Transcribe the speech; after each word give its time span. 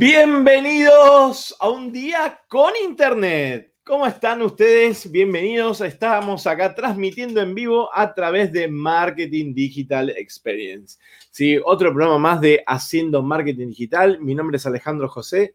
Bienvenidos 0.00 1.54
a 1.60 1.68
un 1.68 1.92
día 1.92 2.40
con 2.48 2.72
Internet. 2.82 3.74
¿Cómo 3.84 4.06
están 4.06 4.40
ustedes? 4.40 5.10
Bienvenidos. 5.10 5.82
Estamos 5.82 6.46
acá 6.46 6.74
transmitiendo 6.74 7.42
en 7.42 7.54
vivo 7.54 7.90
a 7.92 8.14
través 8.14 8.50
de 8.50 8.66
Marketing 8.66 9.52
Digital 9.52 10.08
Experience. 10.08 10.98
Sí, 11.30 11.58
otro 11.62 11.92
programa 11.92 12.16
más 12.16 12.40
de 12.40 12.64
Haciendo 12.66 13.22
Marketing 13.22 13.68
Digital. 13.68 14.18
Mi 14.22 14.34
nombre 14.34 14.56
es 14.56 14.64
Alejandro 14.64 15.06
José. 15.06 15.54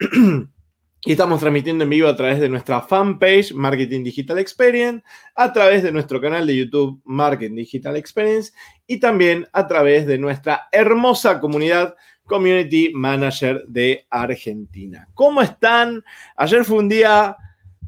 Y 1.06 1.12
estamos 1.12 1.38
transmitiendo 1.38 1.84
en 1.84 1.90
vivo 1.90 2.08
a 2.08 2.16
través 2.16 2.40
de 2.40 2.48
nuestra 2.48 2.80
fanpage 2.80 3.52
Marketing 3.52 4.02
Digital 4.02 4.38
Experience, 4.38 5.04
a 5.34 5.52
través 5.52 5.82
de 5.82 5.92
nuestro 5.92 6.18
canal 6.18 6.46
de 6.46 6.56
YouTube 6.56 7.02
Marketing 7.04 7.56
Digital 7.56 7.98
Experience 7.98 8.54
y 8.86 9.00
también 9.00 9.46
a 9.52 9.66
través 9.66 10.06
de 10.06 10.16
nuestra 10.16 10.66
hermosa 10.72 11.40
comunidad 11.40 11.94
Community 12.26 12.92
Manager 12.94 13.64
de 13.66 14.06
Argentina. 14.10 15.08
¿Cómo 15.14 15.42
están? 15.42 16.02
Ayer 16.36 16.64
fue 16.64 16.78
un 16.78 16.88
día 16.88 17.36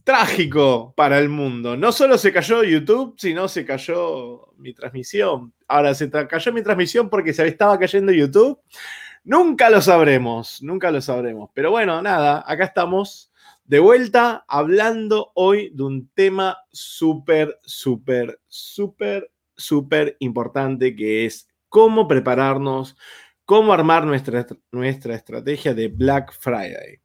trágico 0.05 0.95
para 0.97 1.19
el 1.19 1.29
mundo. 1.29 1.77
No 1.77 1.91
solo 1.91 2.17
se 2.17 2.33
cayó 2.33 2.63
YouTube, 2.63 3.15
sino 3.19 3.49
se 3.49 3.65
cayó 3.65 4.53
mi 4.57 4.73
transmisión. 4.73 5.53
Ahora 5.67 5.95
se 5.95 6.09
cayó 6.11 6.53
mi 6.53 6.63
transmisión 6.63 7.11
porque 7.11 7.33
se 7.33 7.47
estaba 7.47 7.79
cayendo 7.79 8.13
YouTube. 8.13 8.61
Nunca 9.25 9.69
lo 9.69 9.81
sabremos, 9.81 10.63
nunca 10.63 10.93
lo 10.93 11.01
sabremos. 11.01 11.51
Pero 11.53 11.73
bueno, 11.73 12.01
nada, 12.03 12.45
acá 12.47 12.67
estamos 12.67 13.33
de 13.65 13.81
vuelta 13.81 14.45
hablando 14.47 15.33
hoy 15.35 15.71
de 15.75 15.83
un 15.83 16.09
tema 16.15 16.57
súper, 16.71 17.59
súper, 17.65 18.39
súper, 18.47 19.33
súper 19.57 20.17
importante 20.21 20.95
que 20.95 21.27
es 21.27 21.49
cómo 21.69 22.07
prepararnos 22.07 22.97
cómo 23.47 23.73
armar 23.73 24.05
nuestra, 24.05 24.47
nuestra 24.73 25.15
estrategia 25.15 25.73
de 25.73 25.89
Black 25.89 26.35
Friday. 26.39 27.01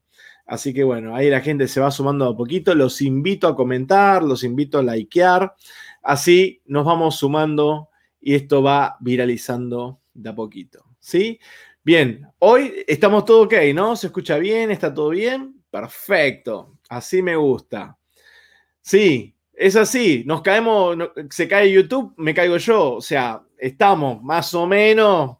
Así 0.46 0.74
que 0.74 0.84
bueno, 0.84 1.16
ahí 1.16 1.30
la 1.30 1.40
gente 1.40 1.68
se 1.68 1.80
va 1.80 1.92
sumando 1.92 2.26
a 2.26 2.36
poquito. 2.36 2.76
Los 2.76 3.02
invito 3.02 3.48
a 3.48 3.56
comentar, 3.56 4.24
los 4.24 4.44
invito 4.44 4.80
a 4.80 4.84
likear. 4.84 5.56
Así 6.02 6.62
nos 6.66 6.84
vamos 6.84 7.16
sumando 7.16 7.90
y 8.20 8.36
esto 8.36 8.62
va 8.62 8.98
viralizando 9.00 10.02
de 10.14 10.30
a 10.30 10.36
poquito. 10.36 10.84
¿Sí? 11.00 11.40
Bien, 11.84 12.28
hoy 12.40 12.84
estamos 12.86 13.24
todo 13.24 13.44
ok, 13.44 13.54
¿no? 13.74 13.96
¿Se 13.96 14.08
escucha 14.08 14.38
bien? 14.38 14.72
¿Está 14.72 14.94
todo 14.94 15.10
bien? 15.10 15.64
Perfecto. 15.70 16.78
Así 16.90 17.22
me 17.22 17.36
gusta. 17.36 17.98
Sí, 18.82 19.34
es 19.54 19.76
así. 19.76 20.24
Nos 20.26 20.42
caemos, 20.42 20.98
se 21.30 21.48
cae 21.48 21.72
YouTube, 21.72 22.14
me 22.18 22.34
caigo 22.34 22.58
yo. 22.58 22.96
O 22.96 23.02
sea, 23.02 23.42
estamos 23.58 24.22
más 24.22 24.54
o 24.54 24.68
menos 24.68 25.38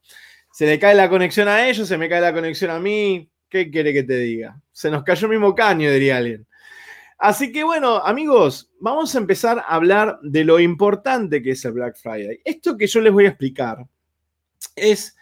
se 0.52 0.66
le 0.66 0.80
cae 0.80 0.96
la 0.96 1.10
conexión 1.10 1.48
a 1.48 1.68
ellos, 1.68 1.88
se 1.88 1.98
me 1.98 2.10
cae 2.10 2.22
la 2.22 2.34
conexión 2.34 2.72
a 2.72 2.80
mí. 2.80 3.30
¿Qué 3.50 3.70
quiere 3.70 3.94
que 3.94 4.04
te 4.04 4.18
diga? 4.18 4.62
Se 4.72 4.90
nos 4.90 5.04
cayó 5.04 5.28
el 5.28 5.32
mismo 5.32 5.54
caño, 5.54 5.92
diría 5.92 6.18
alguien. 6.18 6.48
Así 7.18 7.52
que 7.52 7.64
bueno, 7.64 7.98
amigos, 7.98 8.72
vamos 8.80 9.14
a 9.14 9.20
empezar 9.20 9.60
a 9.60 9.76
hablar 9.76 10.18
de 10.24 10.44
lo 10.44 10.60
importante 10.60 11.44
que 11.44 11.52
es 11.52 11.64
el 11.66 11.74
Black 11.74 11.96
Friday. 11.98 12.40
Esto 12.44 12.76
que 12.76 12.88
yo 12.88 13.00
les 13.00 13.14
voy 13.14 13.26
a 13.26 13.30
explicar 13.30 13.86
es, 14.76 15.16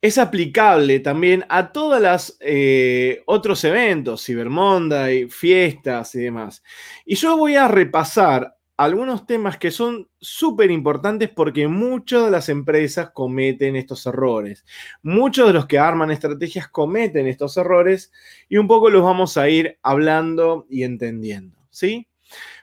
es 0.00 0.18
aplicable 0.18 0.98
también 0.98 1.44
a 1.48 1.70
todos 1.70 2.00
los 2.00 2.36
eh, 2.40 3.22
otros 3.26 3.62
eventos, 3.62 4.24
Cyber 4.24 4.50
Monday, 4.50 5.28
fiestas 5.28 6.12
y 6.16 6.22
demás. 6.22 6.60
Y 7.04 7.14
yo 7.14 7.36
voy 7.36 7.54
a 7.54 7.68
repasar 7.68 8.57
algunos 8.78 9.26
temas 9.26 9.58
que 9.58 9.72
son 9.72 10.08
súper 10.20 10.70
importantes 10.70 11.28
porque 11.28 11.66
muchas 11.66 12.24
de 12.24 12.30
las 12.30 12.48
empresas 12.48 13.10
cometen 13.10 13.74
estos 13.74 14.06
errores. 14.06 14.64
Muchos 15.02 15.48
de 15.48 15.52
los 15.52 15.66
que 15.66 15.80
arman 15.80 16.12
estrategias 16.12 16.68
cometen 16.68 17.26
estos 17.26 17.56
errores 17.56 18.12
y 18.48 18.56
un 18.56 18.68
poco 18.68 18.88
los 18.88 19.02
vamos 19.02 19.36
a 19.36 19.48
ir 19.48 19.78
hablando 19.82 20.64
y 20.70 20.84
entendiendo, 20.84 21.58
¿sí? 21.70 22.06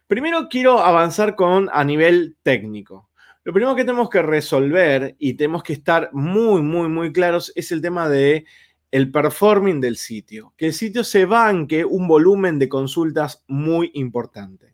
Primero 0.08 0.48
quiero 0.50 0.80
avanzar 0.80 1.36
con 1.36 1.70
a 1.74 1.84
nivel 1.84 2.38
técnico. 2.44 3.10
Lo 3.44 3.52
primero 3.52 3.76
que 3.76 3.84
tenemos 3.84 4.10
que 4.10 4.22
resolver 4.22 5.18
y 5.20 5.34
tenemos 5.34 5.64
que 5.64 5.74
estar 5.74 6.10
muy, 6.14 6.62
muy, 6.62 6.88
muy 6.88 7.12
claros 7.12 7.52
es 7.56 7.74
el 7.74 7.82
tema 7.82 8.08
de 8.08 8.46
el 8.90 9.12
performing 9.12 9.82
del 9.82 9.98
sitio, 9.98 10.54
que 10.56 10.68
el 10.68 10.74
sitio 10.74 11.04
se 11.04 11.26
banque 11.26 11.84
un 11.84 12.08
volumen 12.08 12.58
de 12.58 12.70
consultas 12.70 13.44
muy 13.48 13.92
importante. 13.96 14.65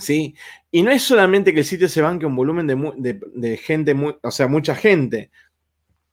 ¿Sí? 0.00 0.34
Y 0.70 0.82
no 0.82 0.90
es 0.90 1.02
solamente 1.02 1.52
que 1.52 1.60
el 1.60 1.66
sitio 1.66 1.88
se 1.88 2.02
banque 2.02 2.26
un 2.26 2.36
volumen 2.36 2.66
de, 2.66 3.56
gente, 3.56 3.94
o 4.22 4.30
sea, 4.30 4.48
mucha 4.48 4.74
gente, 4.74 5.30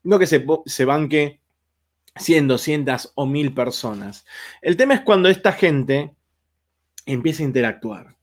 no 0.03 0.19
que 0.19 0.27
se, 0.27 0.45
se 0.65 0.85
banque 0.85 1.41
100, 2.15 2.47
200 2.47 3.13
o 3.15 3.25
1000 3.25 3.53
personas. 3.53 4.25
El 4.61 4.77
tema 4.77 4.95
es 4.95 5.01
cuando 5.01 5.29
esta 5.29 5.51
gente 5.51 6.13
empieza 7.05 7.43
a 7.43 7.47
interactuar. 7.47 8.17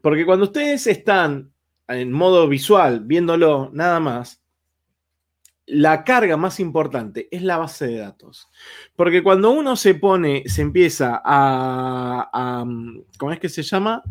Porque 0.00 0.26
cuando 0.26 0.44
ustedes 0.46 0.86
están 0.86 1.52
en 1.88 2.12
modo 2.12 2.48
visual, 2.48 3.00
viéndolo 3.00 3.70
nada 3.72 4.00
más, 4.00 4.42
la 5.66 6.04
carga 6.04 6.36
más 6.36 6.60
importante 6.60 7.28
es 7.30 7.42
la 7.42 7.58
base 7.58 7.88
de 7.88 7.98
datos. 7.98 8.48
Porque 8.94 9.22
cuando 9.22 9.50
uno 9.50 9.74
se 9.76 9.94
pone, 9.94 10.44
se 10.46 10.62
empieza 10.62 11.20
a, 11.24 12.30
a 12.32 12.64
¿cómo 13.18 13.32
es 13.32 13.40
que 13.40 13.48
se 13.48 13.62
llama? 13.62 14.02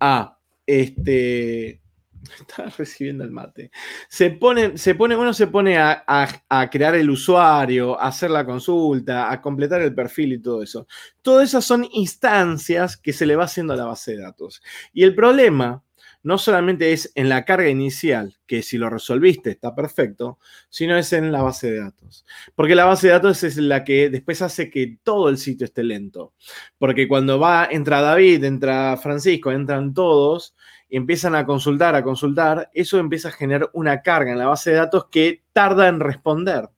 A 0.00 0.38
este. 0.66 1.80
Está 2.38 2.66
recibiendo 2.78 3.24
el 3.24 3.30
mate. 3.30 3.70
Se 4.08 4.30
pone, 4.30 4.76
se 4.76 4.94
pone, 4.94 5.16
uno 5.16 5.32
se 5.32 5.46
pone 5.46 5.78
a, 5.78 6.68
crear 6.70 6.94
el 6.94 7.10
usuario, 7.10 7.98
a 7.98 8.08
hacer 8.08 8.30
la 8.30 8.44
consulta, 8.44 9.32
a 9.32 9.40
completar 9.40 9.80
el 9.80 9.94
perfil 9.94 10.34
y 10.34 10.42
todo 10.42 10.62
eso. 10.62 10.86
Todas 11.22 11.48
esas 11.48 11.64
son 11.64 11.86
instancias 11.92 12.96
que 12.96 13.12
se 13.12 13.26
le 13.26 13.36
va 13.36 13.44
haciendo 13.44 13.72
a 13.72 13.76
la 13.76 13.86
base 13.86 14.12
de 14.12 14.22
datos. 14.22 14.62
Y 14.92 15.04
el 15.04 15.14
problema 15.14 15.82
no 16.22 16.38
solamente 16.38 16.92
es 16.92 17.12
en 17.14 17.28
la 17.28 17.44
carga 17.44 17.68
inicial, 17.68 18.36
que 18.46 18.62
si 18.62 18.76
lo 18.76 18.90
resolviste 18.90 19.50
está 19.50 19.74
perfecto, 19.74 20.38
sino 20.68 20.96
es 20.96 21.12
en 21.12 21.32
la 21.32 21.42
base 21.42 21.70
de 21.70 21.80
datos. 21.80 22.26
Porque 22.54 22.74
la 22.74 22.84
base 22.84 23.06
de 23.06 23.14
datos 23.14 23.42
es 23.42 23.56
la 23.56 23.84
que 23.84 24.10
después 24.10 24.42
hace 24.42 24.70
que 24.70 24.98
todo 25.02 25.28
el 25.28 25.38
sitio 25.38 25.64
esté 25.64 25.82
lento. 25.82 26.34
Porque 26.78 27.08
cuando 27.08 27.38
va, 27.38 27.68
entra 27.70 28.02
David, 28.02 28.44
entra 28.44 28.96
Francisco, 28.98 29.50
entran 29.50 29.94
todos 29.94 30.54
y 30.88 30.96
empiezan 30.96 31.34
a 31.34 31.46
consultar, 31.46 31.94
a 31.94 32.02
consultar, 32.02 32.70
eso 32.74 32.98
empieza 32.98 33.28
a 33.28 33.32
generar 33.32 33.70
una 33.72 34.02
carga 34.02 34.32
en 34.32 34.38
la 34.38 34.46
base 34.46 34.70
de 34.70 34.76
datos 34.76 35.06
que 35.10 35.42
tarda 35.52 35.88
en 35.88 36.00
responder. 36.00 36.68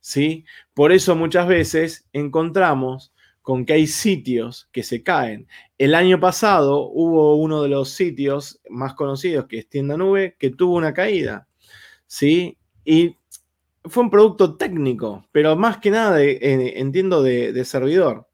¿Sí? 0.00 0.44
Por 0.74 0.92
eso 0.92 1.14
muchas 1.14 1.46
veces 1.46 2.06
encontramos 2.12 3.12
con 3.48 3.64
que 3.64 3.72
hay 3.72 3.86
sitios 3.86 4.68
que 4.72 4.82
se 4.82 5.02
caen. 5.02 5.48
El 5.78 5.94
año 5.94 6.20
pasado 6.20 6.90
hubo 6.90 7.36
uno 7.36 7.62
de 7.62 7.70
los 7.70 7.88
sitios 7.88 8.60
más 8.68 8.92
conocidos, 8.92 9.46
que 9.46 9.60
es 9.60 9.70
Tienda 9.70 9.96
Nube, 9.96 10.36
que 10.38 10.50
tuvo 10.50 10.76
una 10.76 10.92
caída. 10.92 11.48
¿Sí? 12.06 12.58
Y 12.84 13.16
fue 13.84 14.02
un 14.02 14.10
producto 14.10 14.54
técnico, 14.58 15.26
pero 15.32 15.56
más 15.56 15.78
que 15.78 15.90
nada, 15.90 16.20
entiendo, 16.22 17.22
de, 17.22 17.64
servidor. 17.64 18.28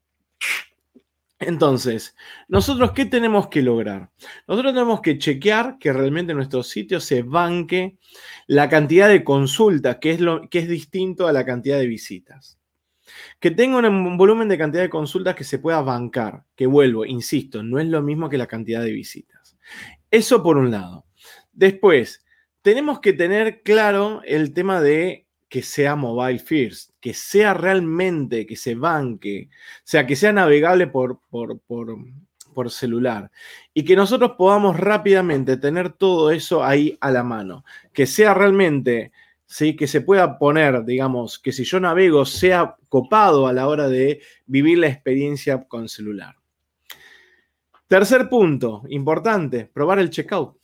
Entonces, 1.39 2.13
nosotros, 2.49 2.91
¿qué 2.91 3.05
tenemos 3.05 3.47
que 3.47 3.61
lograr? 3.61 4.11
Nosotros 4.49 4.73
tenemos 4.73 4.99
que 4.99 5.17
chequear 5.17 5.77
que 5.79 5.93
realmente 5.93 6.33
nuestro 6.33 6.61
sitio 6.61 6.99
se 6.99 7.21
banque 7.21 7.99
la 8.47 8.67
cantidad 8.67 9.07
de 9.07 9.23
consultas, 9.23 9.95
que 10.01 10.11
es, 10.11 10.19
lo, 10.19 10.49
que 10.49 10.59
es 10.59 10.67
distinto 10.67 11.25
a 11.25 11.31
la 11.31 11.45
cantidad 11.45 11.79
de 11.79 11.87
visitas 11.87 12.59
que 13.39 13.51
tenga 13.51 13.77
un 13.77 14.17
volumen 14.17 14.47
de 14.47 14.57
cantidad 14.57 14.83
de 14.83 14.89
consultas 14.89 15.35
que 15.35 15.43
se 15.43 15.59
pueda 15.59 15.81
bancar, 15.81 16.43
que 16.55 16.65
vuelvo, 16.65 17.05
insisto, 17.05 17.63
no 17.63 17.79
es 17.79 17.87
lo 17.87 18.01
mismo 18.01 18.29
que 18.29 18.37
la 18.37 18.47
cantidad 18.47 18.81
de 18.81 18.91
visitas. 18.91 19.57
Eso 20.11 20.41
por 20.43 20.57
un 20.57 20.71
lado. 20.71 21.05
Después, 21.53 22.25
tenemos 22.61 22.99
que 22.99 23.13
tener 23.13 23.61
claro 23.61 24.21
el 24.25 24.53
tema 24.53 24.81
de 24.81 25.27
que 25.47 25.61
sea 25.61 25.95
mobile 25.95 26.39
first, 26.39 26.91
que 26.99 27.13
sea 27.13 27.53
realmente, 27.53 28.45
que 28.45 28.55
se 28.55 28.75
banque, 28.75 29.49
o 29.51 29.81
sea, 29.83 30.05
que 30.05 30.15
sea 30.15 30.33
navegable 30.33 30.87
por, 30.87 31.19
por, 31.29 31.59
por 32.55 32.71
celular 32.71 33.29
y 33.73 33.83
que 33.83 33.95
nosotros 33.95 34.31
podamos 34.37 34.79
rápidamente 34.79 35.57
tener 35.57 35.93
todo 35.93 36.31
eso 36.31 36.63
ahí 36.63 36.97
a 37.01 37.11
la 37.11 37.23
mano, 37.23 37.63
que 37.93 38.07
sea 38.07 38.33
realmente 38.33 39.11
¿sí? 39.45 39.75
que 39.75 39.87
se 39.87 40.01
pueda 40.01 40.37
poner, 40.37 40.83
digamos, 40.85 41.39
que 41.39 41.51
si 41.51 41.63
yo 41.63 41.79
navego 41.79 42.25
sea 42.25 42.75
copado 42.89 43.47
a 43.47 43.53
la 43.53 43.67
hora 43.67 43.87
de 43.87 44.21
vivir 44.45 44.79
la 44.79 44.87
experiencia 44.87 45.63
con 45.67 45.89
celular. 45.89 46.35
Tercer 47.87 48.29
punto, 48.29 48.83
importante, 48.89 49.65
probar 49.65 49.99
el 49.99 50.09
checkout. 50.09 50.57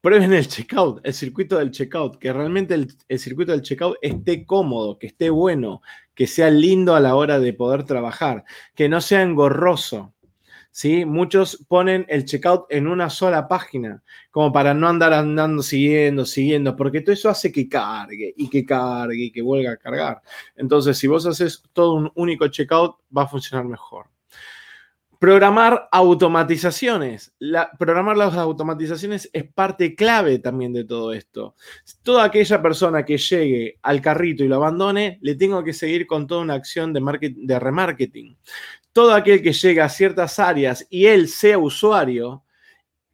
Prueben 0.00 0.32
el 0.32 0.48
checkout, 0.48 1.00
el 1.04 1.14
circuito 1.14 1.58
del 1.58 1.70
checkout, 1.70 2.18
que 2.18 2.32
realmente 2.32 2.74
el, 2.74 2.92
el, 3.08 3.18
circuito 3.20 3.52
del 3.52 3.62
checkout 3.62 3.96
esté 4.02 4.44
cómodo, 4.44 4.98
que 4.98 5.06
esté 5.06 5.30
bueno, 5.30 5.80
que 6.14 6.26
sea 6.26 6.50
lindo 6.50 6.96
a 6.96 7.00
la 7.00 7.14
hora 7.14 7.38
de 7.38 7.52
poder 7.52 7.84
trabajar, 7.84 8.44
que 8.74 8.88
no 8.88 9.00
sea 9.00 9.22
engorroso. 9.22 10.12
¿Sí? 10.72 11.04
Muchos 11.04 11.64
ponen 11.68 12.04
el 12.08 12.24
checkout 12.24 12.64
en 12.70 12.88
una 12.88 13.08
sola 13.10 13.46
página, 13.46 14.02
como 14.32 14.52
para 14.52 14.74
no 14.74 14.88
andar 14.88 15.12
andando 15.12 15.62
siguiendo, 15.62 16.24
siguiendo, 16.24 16.74
porque 16.74 17.02
todo 17.02 17.12
eso 17.12 17.28
hace 17.28 17.52
que 17.52 17.68
cargue 17.68 18.34
y 18.36 18.50
que 18.50 18.64
cargue 18.64 19.26
y 19.26 19.30
que 19.30 19.42
vuelva 19.42 19.72
a 19.72 19.76
cargar. 19.76 20.20
Entonces, 20.56 20.98
si 20.98 21.06
vos 21.06 21.24
haces 21.26 21.62
todo 21.72 21.94
un 21.94 22.10
único 22.16 22.48
checkout, 22.48 22.96
va 23.16 23.22
a 23.22 23.28
funcionar 23.28 23.66
mejor. 23.66 24.06
Programar 25.22 25.88
automatizaciones. 25.92 27.32
programar 27.78 28.16
las 28.16 28.34
automatizaciones 28.34 29.30
es 29.32 29.44
parte 29.44 29.94
clave 29.94 30.40
también 30.40 30.72
de 30.72 30.82
todo 30.82 31.12
esto. 31.12 31.54
Toda 32.02 32.24
aquella 32.24 32.60
persona 32.60 33.04
que 33.04 33.18
llegue 33.18 33.78
al 33.82 34.00
carrito 34.00 34.42
y 34.42 34.48
lo 34.48 34.56
abandone, 34.56 35.20
le 35.22 35.36
tengo 35.36 35.62
que 35.62 35.74
seguir 35.74 36.08
con 36.08 36.26
toda 36.26 36.40
una 36.40 36.54
acción 36.54 36.92
de, 36.92 37.34
de 37.36 37.58
remarketing. 37.60 38.36
Todo 38.92 39.14
aquel 39.14 39.42
que 39.42 39.52
llegue 39.52 39.80
a 39.80 39.88
ciertas 39.88 40.38
áreas 40.38 40.86
y 40.90 41.06
él 41.06 41.28
sea 41.28 41.58
usuario, 41.58 42.44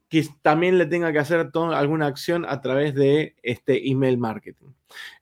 que 0.09 0.27
también 0.43 0.79
le 0.79 0.87
tenga 0.87 1.13
que 1.13 1.19
hacer 1.19 1.51
alguna 1.55 2.07
acción 2.07 2.47
a 2.49 2.61
través 2.61 2.95
de 2.95 3.37
este 3.43 3.91
email 3.91 4.19
marketing. 4.19 4.69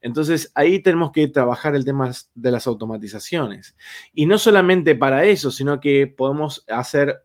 Entonces 0.00 0.52
ahí 0.54 0.78
tenemos 0.80 1.10
que 1.10 1.26
trabajar 1.28 1.74
el 1.74 1.84
tema 1.84 2.10
de 2.34 2.50
las 2.50 2.66
automatizaciones. 2.66 3.76
Y 4.14 4.26
no 4.26 4.38
solamente 4.38 4.94
para 4.94 5.24
eso, 5.24 5.50
sino 5.50 5.80
que 5.80 6.06
podemos 6.06 6.64
hacer 6.68 7.24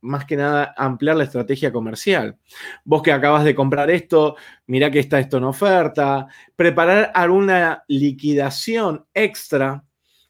más 0.00 0.24
que 0.24 0.36
nada 0.36 0.74
ampliar 0.76 1.16
la 1.16 1.24
estrategia 1.24 1.72
comercial. 1.72 2.38
Vos 2.84 3.02
que 3.02 3.12
acabas 3.12 3.44
de 3.44 3.54
comprar 3.54 3.90
esto, 3.90 4.36
mira 4.66 4.90
que 4.90 5.00
está 5.00 5.18
esto 5.20 5.38
en 5.38 5.44
oferta, 5.44 6.26
preparar 6.56 7.12
alguna 7.14 7.84
liquidación 7.88 9.06
extra 9.14 9.84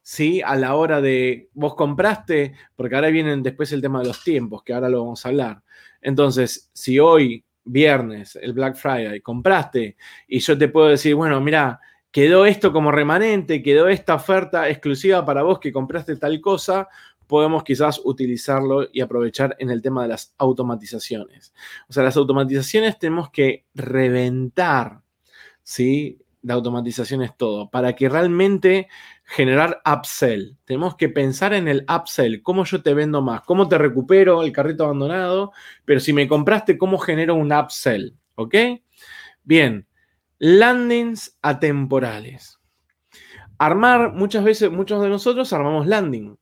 ¿sí? 0.07 0.41
A 0.41 0.55
la 0.55 0.77
hora 0.77 1.01
de 1.01 1.51
vos 1.53 1.75
compraste, 1.75 2.55
porque 2.77 2.95
ahora 2.95 3.09
vienen 3.09 3.43
después 3.43 3.73
el 3.73 3.83
tema 3.83 3.99
de 3.99 4.07
los 4.07 4.23
tiempos, 4.23 4.63
que 4.63 4.73
ahora 4.73 4.89
lo 4.89 5.01
vamos 5.03 5.27
a 5.27 5.31
hablar. 5.31 5.65
Entonces, 6.01 6.71
si 6.73 7.01
hoy, 7.01 7.45
viernes, 7.65 8.39
el 8.41 8.53
Black 8.53 8.77
Friday, 8.77 9.21
compraste 9.21 9.97
y 10.29 10.39
yo 10.39 10.57
te 10.57 10.69
puedo 10.69 10.87
decir, 10.87 11.17
bueno, 11.17 11.41
mira, 11.41 11.81
quedó 12.13 12.47
esto 12.47 12.73
como 12.73 12.93
remanente, 12.93 13.65
quedó 13.65 13.89
esta 13.89 14.15
oferta 14.15 14.69
exclusiva 14.69 15.25
para 15.25 15.43
vos 15.43 15.59
que 15.59 15.73
compraste 15.73 16.15
tal 16.15 16.41
cosa, 16.41 16.87
podemos 17.27 17.65
quizás 17.65 18.01
utilizarlo 18.05 18.87
y 18.93 19.01
aprovechar 19.01 19.57
en 19.59 19.71
el 19.71 19.83
tema 19.83 20.03
de 20.03 20.11
las 20.11 20.33
automatizaciones. 20.39 21.53
O 21.89 21.93
sea, 21.93 22.05
las 22.05 22.17
automatizaciones 22.17 22.97
tenemos 22.97 23.31
que 23.31 23.65
reventar, 23.75 25.01
¿sí? 25.65 26.21
De 26.43 26.53
automatizaciones 26.53 27.37
todo, 27.37 27.69
para 27.69 27.97
que 27.97 28.09
realmente 28.09 28.87
generar 29.27 29.83
upsell. 29.85 30.57
Tenemos 30.65 30.97
que 30.97 31.09
pensar 31.09 31.53
en 31.53 31.69
el 31.69 31.85
upsell, 31.89 32.43
cómo 32.43 32.65
yo 32.65 32.83
te 32.83 32.95
vendo 32.95 33.21
más, 33.21 33.43
cómo 33.43 33.69
te 33.69 33.77
recupero 33.77 34.43
el 34.43 34.53
carrito 34.53 34.85
abandonado, 34.85 35.53
pero 35.85 36.01
si 36.01 36.13
me 36.13 36.29
compraste, 36.29 36.79
cómo 36.79 36.99
genero 36.99 37.35
un 37.35 37.53
upsell, 37.53 38.15
¿ok? 38.37 38.55
Bien, 39.43 39.87
landings 40.39 41.37
atemporales. 41.43 42.59
Armar, 43.59 44.13
muchas 44.13 44.45
veces, 44.45 44.71
muchos 44.71 45.03
de 45.03 45.09
nosotros 45.09 45.53
armamos 45.53 45.87
landing 45.87 46.37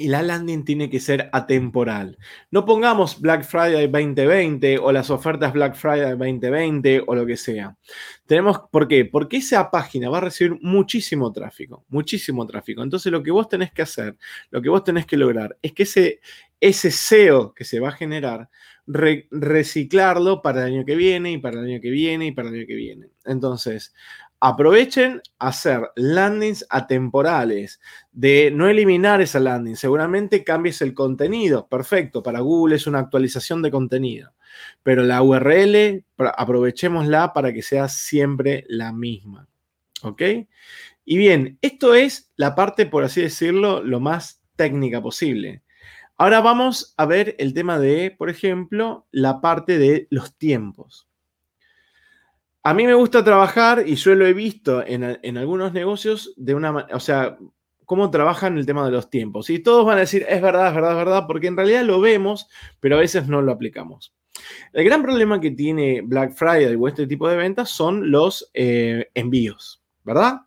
y 0.00 0.08
la 0.08 0.22
landing 0.22 0.64
tiene 0.64 0.88
que 0.88 0.98
ser 0.98 1.28
atemporal. 1.30 2.16
No 2.50 2.64
pongamos 2.64 3.20
Black 3.20 3.44
Friday 3.44 3.86
2020 3.86 4.78
o 4.78 4.92
las 4.92 5.10
ofertas 5.10 5.52
Black 5.52 5.74
Friday 5.74 6.16
2020 6.16 7.04
o 7.06 7.14
lo 7.14 7.26
que 7.26 7.36
sea. 7.36 7.76
Tenemos, 8.24 8.62
¿por 8.70 8.88
qué? 8.88 9.04
Porque 9.04 9.36
esa 9.36 9.70
página 9.70 10.08
va 10.08 10.18
a 10.18 10.22
recibir 10.22 10.58
muchísimo 10.62 11.30
tráfico, 11.32 11.84
muchísimo 11.88 12.46
tráfico. 12.46 12.82
Entonces 12.82 13.12
lo 13.12 13.22
que 13.22 13.30
vos 13.30 13.46
tenés 13.46 13.72
que 13.72 13.82
hacer, 13.82 14.16
lo 14.50 14.62
que 14.62 14.70
vos 14.70 14.82
tenés 14.82 15.04
que 15.04 15.18
lograr 15.18 15.58
es 15.60 15.72
que 15.72 15.82
ese, 15.82 16.20
ese 16.60 16.90
SEO 16.90 17.52
que 17.52 17.64
se 17.64 17.78
va 17.78 17.90
a 17.90 17.92
generar, 17.92 18.48
reciclarlo 18.86 20.40
para 20.40 20.62
el 20.66 20.74
año 20.74 20.84
que 20.86 20.96
viene 20.96 21.32
y 21.32 21.38
para 21.38 21.60
el 21.60 21.66
año 21.66 21.80
que 21.80 21.90
viene 21.90 22.28
y 22.28 22.32
para 22.32 22.48
el 22.48 22.54
año 22.54 22.66
que 22.66 22.74
viene. 22.74 23.08
Entonces, 23.26 23.92
aprovechen 24.40 25.20
hacer 25.38 25.90
landings 25.96 26.66
atemporales, 26.70 27.78
de 28.10 28.50
no 28.50 28.68
eliminar 28.68 29.20
esa 29.20 29.38
landing, 29.38 29.76
seguramente 29.76 30.42
cambies 30.42 30.80
el 30.80 30.94
contenido, 30.94 31.68
perfecto, 31.68 32.22
para 32.22 32.40
Google 32.40 32.76
es 32.76 32.86
una 32.86 33.00
actualización 33.00 33.60
de 33.60 33.70
contenido, 33.70 34.32
pero 34.82 35.02
la 35.02 35.22
URL 35.22 36.04
aprovechémosla 36.16 37.34
para 37.34 37.52
que 37.52 37.62
sea 37.62 37.88
siempre 37.88 38.64
la 38.68 38.92
misma, 38.92 39.46
¿ok? 40.02 40.22
Y 41.04 41.18
bien, 41.18 41.58
esto 41.60 41.94
es 41.94 42.32
la 42.36 42.54
parte, 42.54 42.86
por 42.86 43.04
así 43.04 43.20
decirlo, 43.20 43.82
lo 43.82 44.00
más 44.00 44.42
técnica 44.56 45.02
posible. 45.02 45.62
Ahora 46.16 46.40
vamos 46.40 46.94
a 46.96 47.06
ver 47.06 47.34
el 47.38 47.54
tema 47.54 47.78
de, 47.78 48.10
por 48.10 48.30
ejemplo, 48.30 49.06
la 49.10 49.40
parte 49.40 49.78
de 49.78 50.06
los 50.10 50.36
tiempos. 50.36 51.09
A 52.62 52.74
mí 52.74 52.86
me 52.86 52.94
gusta 52.94 53.24
trabajar 53.24 53.84
y 53.86 53.94
yo 53.94 54.14
lo 54.14 54.26
he 54.26 54.34
visto 54.34 54.84
en, 54.86 55.38
algunos 55.38 55.72
negocios 55.72 56.34
de 56.36 56.54
una 56.54 56.86
o 56.92 57.00
sea, 57.00 57.38
cómo 57.86 58.10
trabajan 58.10 58.58
el 58.58 58.66
tema 58.66 58.84
de 58.84 58.90
los 58.90 59.08
tiempos. 59.08 59.48
Y 59.48 59.60
todos 59.60 59.86
van 59.86 59.96
a 59.96 60.02
decir, 60.02 60.26
es 60.28 60.42
verdad, 60.42 60.68
es 60.68 60.74
verdad, 60.74 60.92
es 60.92 60.96
verdad, 60.98 61.24
porque 61.26 61.46
en 61.46 61.56
realidad 61.56 61.84
lo 61.84 62.00
vemos, 62.00 62.48
pero 62.78 62.96
a 62.96 63.00
veces 63.00 63.28
no 63.28 63.40
lo 63.40 63.50
aplicamos. 63.50 64.14
El 64.72 64.84
gran 64.84 65.02
problema 65.02 65.40
que 65.40 65.50
tiene 65.50 66.02
Black 66.02 66.34
Friday 66.34 66.76
o 66.76 66.86
este 66.86 67.06
tipo 67.06 67.28
de 67.28 67.36
ventas 67.36 67.70
son 67.70 68.10
los 68.10 68.50
eh, 68.52 69.08
envíos, 69.14 69.82
¿verdad? 70.04 70.42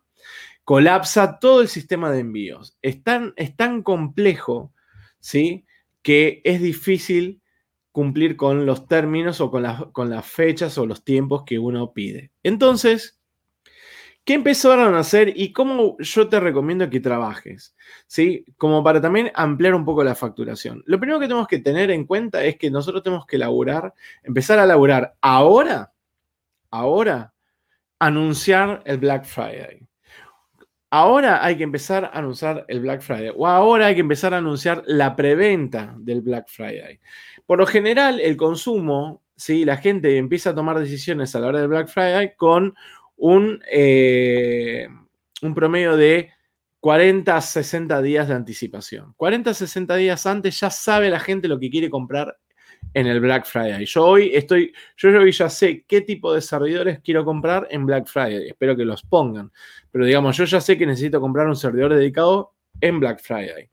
Colapsa 0.62 1.38
todo 1.40 1.62
el 1.62 1.68
sistema 1.68 2.12
de 2.12 2.20
envíos. 2.20 2.78
Es 2.80 3.02
tan, 3.02 3.34
es 3.36 3.56
tan 3.56 3.82
complejo, 3.82 4.72
¿sí? 5.18 5.66
Que 6.00 6.40
es 6.44 6.62
difícil 6.62 7.42
cumplir 7.94 8.36
con 8.36 8.66
los 8.66 8.88
términos 8.88 9.40
o 9.40 9.52
con, 9.52 9.64
con 9.92 10.10
las 10.10 10.26
fechas 10.26 10.76
o 10.78 10.84
los 10.84 11.04
tiempos 11.04 11.44
que 11.46 11.60
uno 11.60 11.92
pide. 11.92 12.32
Entonces, 12.42 13.20
¿qué 14.24 14.34
empezaron 14.34 14.96
a 14.96 14.98
hacer 14.98 15.32
y 15.36 15.52
cómo 15.52 15.96
yo 16.00 16.28
te 16.28 16.40
recomiendo 16.40 16.90
que 16.90 16.98
trabajes? 16.98 17.76
¿Sí? 18.08 18.46
Como 18.56 18.82
para 18.82 19.00
también 19.00 19.30
ampliar 19.36 19.76
un 19.76 19.84
poco 19.84 20.02
la 20.02 20.16
facturación. 20.16 20.82
Lo 20.86 20.98
primero 20.98 21.20
que 21.20 21.28
tenemos 21.28 21.46
que 21.46 21.60
tener 21.60 21.92
en 21.92 22.04
cuenta 22.04 22.42
es 22.42 22.56
que 22.56 22.68
nosotros 22.68 23.04
tenemos 23.04 23.26
que 23.26 23.36
elaborar, 23.36 23.94
empezar 24.24 24.58
a 24.58 24.64
elaborar 24.64 25.14
ahora, 25.20 25.92
ahora, 26.72 27.32
anunciar 28.00 28.82
el 28.86 28.98
Black 28.98 29.24
Friday. 29.24 29.86
Ahora 30.96 31.44
hay 31.44 31.56
que 31.56 31.64
empezar 31.64 32.04
a 32.04 32.18
anunciar 32.18 32.64
el 32.68 32.78
Black 32.78 33.00
Friday 33.00 33.32
o 33.34 33.48
ahora 33.48 33.86
hay 33.86 33.96
que 33.96 34.00
empezar 34.02 34.32
a 34.32 34.36
anunciar 34.36 34.84
la 34.86 35.16
preventa 35.16 35.92
del 35.98 36.20
Black 36.20 36.46
Friday. 36.46 37.00
Por 37.46 37.58
lo 37.58 37.66
general, 37.66 38.20
el 38.20 38.36
consumo, 38.36 39.20
¿sí? 39.34 39.64
la 39.64 39.76
gente 39.76 40.16
empieza 40.16 40.50
a 40.50 40.54
tomar 40.54 40.78
decisiones 40.78 41.34
a 41.34 41.40
la 41.40 41.48
hora 41.48 41.58
del 41.58 41.66
Black 41.66 41.88
Friday 41.88 42.36
con 42.36 42.76
un, 43.16 43.60
eh, 43.72 44.86
un 45.42 45.52
promedio 45.52 45.96
de 45.96 46.30
40 46.78 47.38
a 47.38 47.40
60 47.40 48.00
días 48.00 48.28
de 48.28 48.34
anticipación. 48.34 49.14
40 49.16 49.50
a 49.50 49.54
60 49.54 49.96
días 49.96 50.26
antes 50.26 50.60
ya 50.60 50.70
sabe 50.70 51.10
la 51.10 51.18
gente 51.18 51.48
lo 51.48 51.58
que 51.58 51.70
quiere 51.70 51.90
comprar 51.90 52.38
en 52.94 53.06
el 53.08 53.20
Black 53.20 53.44
Friday. 53.44 53.84
Yo 53.84 54.06
hoy 54.06 54.30
estoy, 54.32 54.72
yo 54.96 55.10
hoy 55.10 55.32
ya 55.32 55.50
sé 55.50 55.84
qué 55.86 56.00
tipo 56.00 56.32
de 56.32 56.40
servidores 56.40 57.00
quiero 57.00 57.24
comprar 57.24 57.66
en 57.70 57.84
Black 57.84 58.06
Friday. 58.06 58.48
Espero 58.48 58.76
que 58.76 58.84
los 58.84 59.02
pongan. 59.02 59.52
Pero 59.90 60.06
digamos, 60.06 60.36
yo 60.36 60.44
ya 60.44 60.60
sé 60.60 60.78
que 60.78 60.86
necesito 60.86 61.20
comprar 61.20 61.46
un 61.48 61.56
servidor 61.56 61.92
dedicado 61.94 62.54
en 62.80 63.00
Black 63.00 63.20
Friday. 63.20 63.70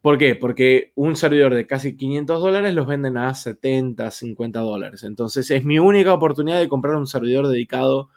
¿Por 0.00 0.18
qué? 0.18 0.36
Porque 0.36 0.92
un 0.94 1.16
servidor 1.16 1.54
de 1.54 1.66
casi 1.66 1.96
500 1.96 2.40
dólares 2.40 2.74
los 2.74 2.86
venden 2.86 3.16
a 3.16 3.34
70, 3.34 4.10
50 4.10 4.60
dólares. 4.60 5.02
Entonces 5.02 5.50
es 5.50 5.64
mi 5.64 5.78
única 5.78 6.12
oportunidad 6.12 6.60
de 6.60 6.68
comprar 6.68 6.96
un 6.96 7.06
servidor 7.06 7.48
dedicado 7.48 8.10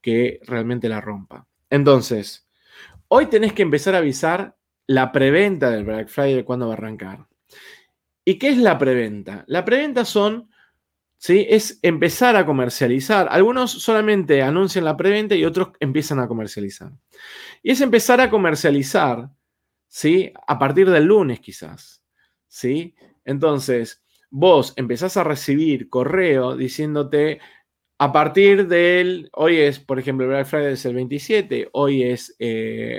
que 0.00 0.40
realmente 0.44 0.88
la 0.88 1.00
rompa. 1.00 1.46
Entonces, 1.70 2.48
hoy 3.08 3.26
tenés 3.26 3.52
que 3.52 3.62
empezar 3.62 3.94
a 3.94 3.98
avisar 3.98 4.56
la 4.86 5.12
preventa 5.12 5.70
del 5.70 5.84
Black 5.84 6.08
Friday 6.08 6.42
cuándo 6.42 6.68
va 6.68 6.74
a 6.74 6.76
arrancar. 6.76 7.26
¿Y 8.28 8.40
qué 8.40 8.48
es 8.48 8.58
la 8.58 8.76
preventa? 8.76 9.44
La 9.46 9.64
preventa 9.64 10.04
son, 10.04 10.50
¿sí? 11.16 11.46
Es 11.48 11.78
empezar 11.80 12.34
a 12.34 12.44
comercializar. 12.44 13.28
Algunos 13.30 13.70
solamente 13.70 14.42
anuncian 14.42 14.84
la 14.84 14.96
preventa 14.96 15.36
y 15.36 15.44
otros 15.44 15.68
empiezan 15.78 16.18
a 16.18 16.26
comercializar. 16.26 16.90
Y 17.62 17.70
es 17.70 17.80
empezar 17.80 18.20
a 18.20 18.28
comercializar, 18.28 19.30
¿sí? 19.86 20.32
A 20.48 20.58
partir 20.58 20.90
del 20.90 21.04
lunes 21.04 21.38
quizás, 21.38 22.02
¿sí? 22.48 22.96
Entonces, 23.24 24.02
vos 24.28 24.74
empezás 24.74 25.16
a 25.16 25.22
recibir 25.22 25.88
correo 25.88 26.56
diciéndote, 26.56 27.38
a 27.98 28.12
partir 28.12 28.66
del, 28.66 29.30
hoy 29.34 29.58
es, 29.58 29.78
por 29.78 30.00
ejemplo, 30.00 30.26
Black 30.26 30.46
Friday 30.46 30.72
es 30.72 30.84
el 30.84 30.96
27, 30.96 31.68
hoy 31.74 32.02
es 32.02 32.36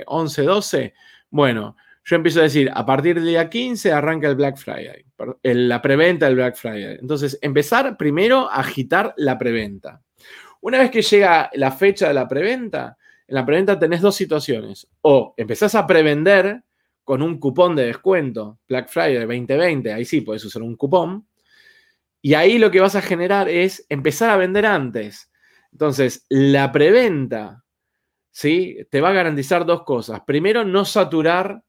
11, 0.06 0.42
eh, 0.42 0.44
12, 0.46 0.94
bueno, 1.28 1.76
yo 2.08 2.16
empiezo 2.16 2.40
a 2.40 2.44
decir, 2.44 2.70
a 2.72 2.86
partir 2.86 3.16
del 3.16 3.26
día 3.26 3.50
15 3.50 3.92
arranca 3.92 4.28
el 4.28 4.34
Black 4.34 4.56
Friday, 4.56 5.04
la 5.42 5.82
preventa 5.82 6.24
del 6.24 6.36
Black 6.36 6.56
Friday. 6.56 6.96
Entonces, 6.98 7.38
empezar 7.42 7.98
primero 7.98 8.50
a 8.50 8.60
agitar 8.60 9.12
la 9.18 9.36
preventa. 9.36 10.00
Una 10.62 10.78
vez 10.78 10.90
que 10.90 11.02
llega 11.02 11.50
la 11.52 11.70
fecha 11.70 12.08
de 12.08 12.14
la 12.14 12.26
preventa, 12.26 12.96
en 13.26 13.34
la 13.34 13.44
preventa 13.44 13.78
tenés 13.78 14.00
dos 14.00 14.16
situaciones. 14.16 14.88
O 15.02 15.34
empezás 15.36 15.74
a 15.74 15.86
prevender 15.86 16.62
con 17.04 17.20
un 17.20 17.38
cupón 17.38 17.76
de 17.76 17.84
descuento, 17.84 18.58
Black 18.66 18.88
Friday 18.88 19.26
2020, 19.26 19.92
ahí 19.92 20.06
sí 20.06 20.22
puedes 20.22 20.42
usar 20.46 20.62
un 20.62 20.76
cupón. 20.76 21.28
Y 22.22 22.32
ahí 22.32 22.58
lo 22.58 22.70
que 22.70 22.80
vas 22.80 22.96
a 22.96 23.02
generar 23.02 23.50
es 23.50 23.84
empezar 23.90 24.30
a 24.30 24.38
vender 24.38 24.64
antes. 24.64 25.30
Entonces, 25.72 26.24
la 26.30 26.72
preventa, 26.72 27.66
¿sí? 28.30 28.78
Te 28.90 29.02
va 29.02 29.10
a 29.10 29.12
garantizar 29.12 29.66
dos 29.66 29.82
cosas. 29.82 30.22
Primero, 30.26 30.64
no 30.64 30.86
saturar 30.86 31.62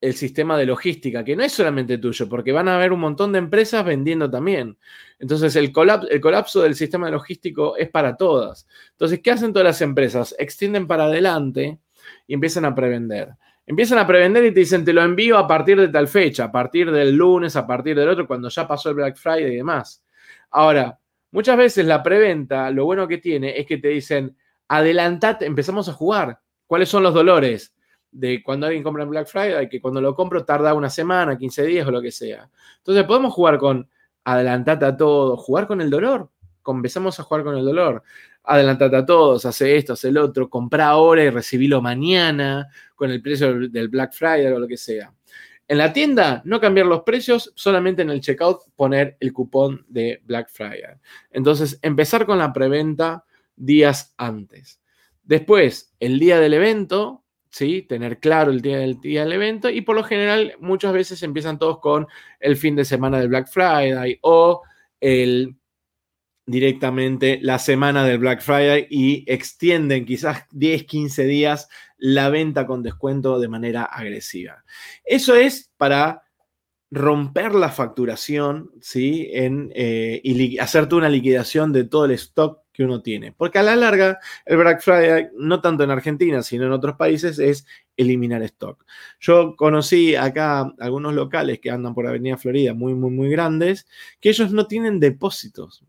el 0.00 0.14
sistema 0.14 0.58
de 0.58 0.66
logística, 0.66 1.24
que 1.24 1.36
no 1.36 1.42
es 1.42 1.52
solamente 1.52 1.98
tuyo, 1.98 2.28
porque 2.28 2.52
van 2.52 2.68
a 2.68 2.76
haber 2.76 2.92
un 2.92 3.00
montón 3.00 3.32
de 3.32 3.38
empresas 3.38 3.84
vendiendo 3.84 4.30
también. 4.30 4.76
Entonces, 5.18 5.56
el 5.56 5.72
colapso, 5.72 6.08
el 6.08 6.20
colapso 6.20 6.62
del 6.62 6.74
sistema 6.74 7.10
logístico 7.10 7.76
es 7.76 7.88
para 7.88 8.16
todas. 8.16 8.66
Entonces, 8.92 9.20
¿qué 9.20 9.30
hacen 9.30 9.52
todas 9.52 9.66
las 9.66 9.80
empresas? 9.80 10.34
Extienden 10.38 10.86
para 10.86 11.04
adelante 11.04 11.78
y 12.26 12.34
empiezan 12.34 12.64
a 12.66 12.74
prevender. 12.74 13.30
Empiezan 13.66 13.98
a 13.98 14.06
prevender 14.06 14.44
y 14.44 14.54
te 14.54 14.60
dicen, 14.60 14.84
te 14.84 14.92
lo 14.92 15.02
envío 15.02 15.38
a 15.38 15.48
partir 15.48 15.80
de 15.80 15.88
tal 15.88 16.06
fecha, 16.06 16.44
a 16.44 16.52
partir 16.52 16.90
del 16.92 17.16
lunes, 17.16 17.56
a 17.56 17.66
partir 17.66 17.96
del 17.96 18.08
otro, 18.08 18.26
cuando 18.26 18.48
ya 18.48 18.68
pasó 18.68 18.90
el 18.90 18.94
Black 18.96 19.16
Friday 19.16 19.54
y 19.54 19.56
demás. 19.56 20.04
Ahora, 20.50 21.00
muchas 21.32 21.56
veces 21.56 21.84
la 21.86 22.02
preventa, 22.02 22.70
lo 22.70 22.84
bueno 22.84 23.08
que 23.08 23.18
tiene 23.18 23.58
es 23.58 23.66
que 23.66 23.78
te 23.78 23.88
dicen, 23.88 24.36
adelantate, 24.68 25.46
empezamos 25.46 25.88
a 25.88 25.92
jugar. 25.92 26.38
¿Cuáles 26.66 26.88
son 26.88 27.02
los 27.02 27.14
dolores? 27.14 27.72
De 28.16 28.42
cuando 28.42 28.66
alguien 28.66 28.82
compra 28.82 29.02
en 29.02 29.10
Black 29.10 29.26
Friday, 29.26 29.68
que 29.68 29.80
cuando 29.80 30.00
lo 30.00 30.14
compro 30.14 30.44
tarda 30.44 30.72
una 30.72 30.88
semana, 30.88 31.36
15 31.36 31.64
días 31.64 31.86
o 31.86 31.90
lo 31.90 32.00
que 32.00 32.10
sea. 32.10 32.48
Entonces 32.78 33.04
podemos 33.04 33.32
jugar 33.32 33.58
con 33.58 33.88
adelantate 34.24 34.86
a 34.86 34.96
todo, 34.96 35.36
jugar 35.36 35.66
con 35.66 35.80
el 35.82 35.90
dolor. 35.90 36.30
Empezamos 36.66 37.20
a 37.20 37.22
jugar 37.22 37.44
con 37.44 37.56
el 37.56 37.64
dolor. 37.64 38.02
Adelantate 38.42 38.96
a 38.96 39.04
todos, 39.04 39.44
hace 39.44 39.76
esto, 39.76 39.92
hace 39.92 40.08
el 40.08 40.16
otro, 40.16 40.48
compra 40.48 40.88
ahora 40.88 41.22
y 41.24 41.30
recibilo 41.30 41.82
mañana 41.82 42.68
con 42.94 43.10
el 43.10 43.20
precio 43.20 43.68
del 43.68 43.88
Black 43.88 44.12
Friday 44.12 44.46
o 44.46 44.58
lo 44.58 44.66
que 44.66 44.76
sea. 44.76 45.12
En 45.68 45.78
la 45.78 45.92
tienda, 45.92 46.42
no 46.44 46.60
cambiar 46.60 46.86
los 46.86 47.02
precios, 47.02 47.52
solamente 47.54 48.02
en 48.02 48.10
el 48.10 48.20
checkout 48.20 48.62
poner 48.76 49.16
el 49.20 49.32
cupón 49.32 49.84
de 49.88 50.22
Black 50.24 50.48
Friday. 50.48 50.96
Entonces, 51.30 51.78
empezar 51.82 52.24
con 52.24 52.38
la 52.38 52.52
preventa 52.52 53.24
días 53.56 54.14
antes. 54.16 54.80
Después, 55.24 55.92
el 55.98 56.18
día 56.20 56.38
del 56.38 56.54
evento, 56.54 57.24
¿sí? 57.56 57.80
Tener 57.80 58.20
claro 58.20 58.50
el 58.50 58.60
día 58.60 58.76
del, 58.76 59.00
día 59.00 59.22
del 59.22 59.32
evento 59.32 59.70
y 59.70 59.80
por 59.80 59.96
lo 59.96 60.04
general 60.04 60.54
muchas 60.60 60.92
veces 60.92 61.22
empiezan 61.22 61.58
todos 61.58 61.78
con 61.78 62.06
el 62.38 62.58
fin 62.58 62.76
de 62.76 62.84
semana 62.84 63.18
del 63.18 63.28
Black 63.28 63.48
Friday 63.48 64.18
o 64.20 64.60
el 65.00 65.56
directamente 66.44 67.38
la 67.40 67.58
semana 67.58 68.04
del 68.04 68.18
Black 68.18 68.42
Friday 68.42 68.86
y 68.90 69.24
extienden 69.26 70.04
quizás 70.04 70.44
10, 70.52 70.84
15 70.84 71.24
días 71.24 71.68
la 71.96 72.28
venta 72.28 72.66
con 72.66 72.82
descuento 72.82 73.40
de 73.40 73.48
manera 73.48 73.84
agresiva. 73.84 74.62
Eso 75.02 75.34
es 75.34 75.72
para 75.78 76.24
romper 76.90 77.54
la 77.54 77.70
facturación, 77.70 78.70
¿sí? 78.82 79.30
En, 79.32 79.72
eh, 79.74 80.20
y 80.22 80.58
hacerte 80.58 80.94
una 80.94 81.08
liquidación 81.08 81.72
de 81.72 81.84
todo 81.84 82.04
el 82.04 82.10
stock 82.12 82.65
que 82.76 82.84
uno 82.84 83.00
tiene. 83.02 83.32
Porque 83.32 83.58
a 83.58 83.62
la 83.62 83.74
larga, 83.74 84.18
el 84.44 84.58
Black 84.58 84.82
Friday, 84.82 85.30
no 85.36 85.60
tanto 85.60 85.82
en 85.82 85.90
Argentina, 85.90 86.42
sino 86.42 86.66
en 86.66 86.72
otros 86.72 86.96
países, 86.96 87.38
es 87.38 87.66
eliminar 87.96 88.42
stock. 88.42 88.84
Yo 89.18 89.56
conocí 89.56 90.14
acá 90.14 90.72
algunos 90.78 91.14
locales 91.14 91.58
que 91.58 91.70
andan 91.70 91.94
por 91.94 92.06
Avenida 92.06 92.36
Florida, 92.36 92.74
muy, 92.74 92.94
muy, 92.94 93.10
muy 93.10 93.30
grandes, 93.30 93.86
que 94.20 94.28
ellos 94.28 94.52
no 94.52 94.66
tienen 94.66 95.00
depósitos. 95.00 95.84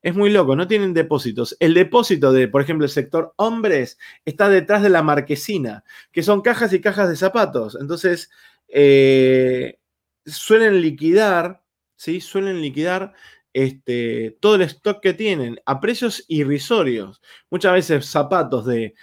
Es 0.00 0.16
muy 0.16 0.30
loco, 0.30 0.56
no 0.56 0.66
tienen 0.66 0.94
depósitos. 0.94 1.56
El 1.60 1.74
depósito 1.74 2.32
de, 2.32 2.48
por 2.48 2.62
ejemplo, 2.62 2.86
el 2.86 2.90
sector 2.90 3.34
hombres 3.36 3.98
está 4.24 4.48
detrás 4.48 4.82
de 4.82 4.88
la 4.88 5.02
marquesina, 5.02 5.84
que 6.10 6.22
son 6.22 6.40
cajas 6.40 6.72
y 6.72 6.80
cajas 6.80 7.08
de 7.08 7.16
zapatos. 7.16 7.76
Entonces, 7.80 8.30
eh, 8.68 9.78
suelen 10.24 10.80
liquidar, 10.80 11.62
¿sí? 11.94 12.20
Suelen 12.20 12.60
liquidar 12.60 13.12
este, 13.52 14.36
todo 14.40 14.56
el 14.56 14.62
stock 14.62 15.00
que 15.00 15.14
tienen 15.14 15.60
a 15.66 15.80
precios 15.80 16.24
irrisorios. 16.28 17.20
Muchas 17.50 17.72
veces 17.72 18.06
zapatos 18.06 18.66
de, 18.66 18.94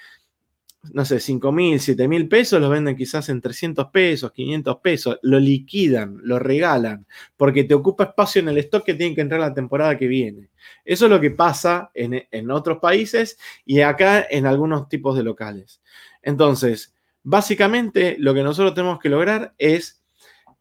no 0.93 1.03
sé, 1.03 1.19
5 1.19 1.51
mil, 1.51 1.79
7 1.79 2.07
mil 2.07 2.27
pesos 2.27 2.61
los 2.61 2.69
venden 2.69 2.95
quizás 2.95 3.29
en 3.29 3.41
300 3.41 3.87
pesos, 3.87 4.31
500 4.31 4.77
pesos. 4.77 5.19
Lo 5.21 5.39
liquidan, 5.39 6.17
lo 6.23 6.39
regalan, 6.39 7.05
porque 7.37 7.63
te 7.63 7.73
ocupa 7.73 8.05
espacio 8.05 8.41
en 8.41 8.49
el 8.49 8.57
stock 8.59 8.85
que 8.85 8.93
tiene 8.93 9.15
que 9.15 9.21
entrar 9.21 9.41
la 9.41 9.53
temporada 9.53 9.97
que 9.97 10.07
viene. 10.07 10.49
Eso 10.85 11.05
es 11.05 11.11
lo 11.11 11.19
que 11.19 11.31
pasa 11.31 11.91
en, 11.93 12.25
en 12.31 12.51
otros 12.51 12.79
países 12.79 13.37
y 13.65 13.81
acá 13.81 14.25
en 14.29 14.45
algunos 14.45 14.87
tipos 14.87 15.17
de 15.17 15.23
locales. 15.23 15.81
Entonces, 16.21 16.95
básicamente 17.23 18.15
lo 18.17 18.33
que 18.33 18.43
nosotros 18.43 18.73
tenemos 18.73 18.99
que 18.99 19.09
lograr 19.09 19.53
es 19.57 20.01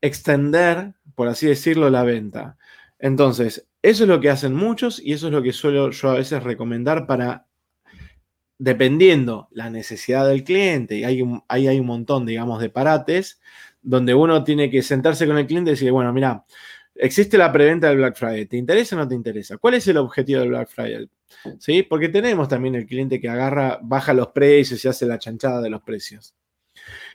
extender, 0.01 0.95
por 1.15 1.29
así 1.29 1.47
decirlo, 1.47 1.91
la 1.91 2.03
venta. 2.03 2.57
Entonces, 2.99 3.68
eso 3.83 4.05
es 4.05 4.09
lo 4.09 4.21
que 4.21 4.31
hacen 4.31 4.55
muchos 4.55 5.01
y 5.01 5.13
eso 5.13 5.29
es 5.29 5.33
lo 5.33 5.43
que 5.43 5.53
suelo 5.53 5.91
yo 5.91 6.11
a 6.11 6.15
veces 6.15 6.43
recomendar 6.43 7.07
para, 7.07 7.47
dependiendo 8.59 9.49
la 9.53 9.71
necesidad 9.71 10.27
del 10.29 10.45
cliente, 10.45 10.97
y 10.97 11.05
hay 11.05 11.23
un, 11.23 11.43
ahí 11.49 11.69
hay 11.69 11.79
un 11.81 11.87
montón, 11.87 12.27
digamos, 12.27 12.61
de 12.61 12.71
parates, 12.71 13.41
donde 13.83 14.15
uno 14.15 14.43
tiene 14.45 14.71
que 14.71 14.83
sentarse 14.83 15.27
con 15.27 15.39
el 15.39 15.47
cliente 15.47 15.71
y 15.71 15.75
decir, 15.75 15.93
bueno, 15.93 16.13
mira, 16.13 16.45
existe 16.95 17.39
la 17.39 17.53
preventa 17.53 17.89
del 17.89 17.99
Black 17.99 18.17
Friday, 18.17 18.47
¿te 18.47 18.57
interesa 18.57 18.97
o 18.97 18.99
no 18.99 19.09
te 19.09 19.15
interesa? 19.15 19.59
¿Cuál 19.59 19.75
es 19.75 19.87
el 19.87 19.97
objetivo 19.99 20.41
del 20.41 20.51
Black 20.51 20.69
Friday? 20.69 21.09
¿Sí? 21.59 21.85
Porque 21.85 22.09
tenemos 22.09 22.49
también 22.49 22.75
el 22.75 22.87
cliente 22.87 23.21
que 23.21 23.29
agarra, 23.29 23.79
baja 23.83 24.13
los 24.13 24.29
precios 24.29 24.85
y 24.85 24.89
hace 24.89 25.07
la 25.07 25.19
chanchada 25.19 25.61
de 25.61 25.71
los 25.71 25.83
precios 25.83 26.35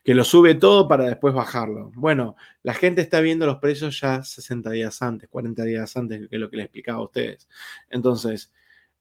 que 0.04 0.14
lo 0.14 0.24
sube 0.24 0.56
todo 0.56 0.88
para 0.88 1.06
después 1.06 1.34
bajarlo. 1.34 1.92
Bueno, 1.96 2.36
la 2.62 2.74
gente 2.74 3.02
está 3.02 3.22
viendo 3.22 3.46
los 3.46 3.58
precios 3.58 4.00
ya 4.00 4.24
60 4.24 4.70
días 4.72 5.02
antes, 5.02 5.30
40 5.30 5.64
días 5.64 5.96
antes, 5.96 6.28
que 6.30 6.38
lo 6.38 6.50
que 6.50 6.58
les 6.58 6.66
explicaba 6.66 7.00
a 7.00 7.04
ustedes. 7.04 7.48
Entonces, 7.90 8.52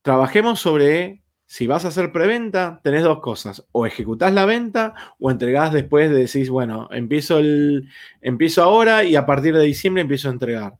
trabajemos 0.03 0.61
sobre 0.61 1.23
si 1.53 1.67
vas 1.67 1.85
a 1.85 1.89
hacer 1.89 2.13
preventa, 2.13 2.81
tenés 2.83 3.03
dos 3.03 3.21
cosas. 3.21 3.67
O 3.73 3.85
ejecutás 3.85 4.33
la 4.33 4.47
venta 4.47 4.95
o 5.19 5.31
entregás 5.31 5.71
después 5.71 6.11
de 6.11 6.21
decís, 6.21 6.49
bueno, 6.49 6.89
empiezo, 6.93 7.41
el, 7.41 7.91
empiezo 8.23 8.63
ahora 8.63 9.05
y 9.05 9.17
a 9.17 9.27
partir 9.27 9.55
de 9.55 9.63
diciembre 9.63 10.01
empiezo 10.01 10.29
a 10.29 10.33
entregar. 10.33 10.79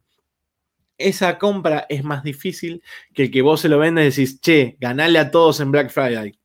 Esa 0.97 1.37
compra 1.37 1.85
es 1.91 2.05
más 2.05 2.23
difícil 2.23 2.83
que 3.13 3.25
el 3.25 3.31
que 3.31 3.43
vos 3.43 3.61
se 3.61 3.69
lo 3.69 3.79
vendes 3.79 4.17
y 4.17 4.23
decís, 4.23 4.41
che, 4.41 4.79
ganale 4.81 5.19
a 5.19 5.31
todos 5.31 5.61
en 5.61 5.73
Black 5.73 5.91
Friday. 5.91 6.39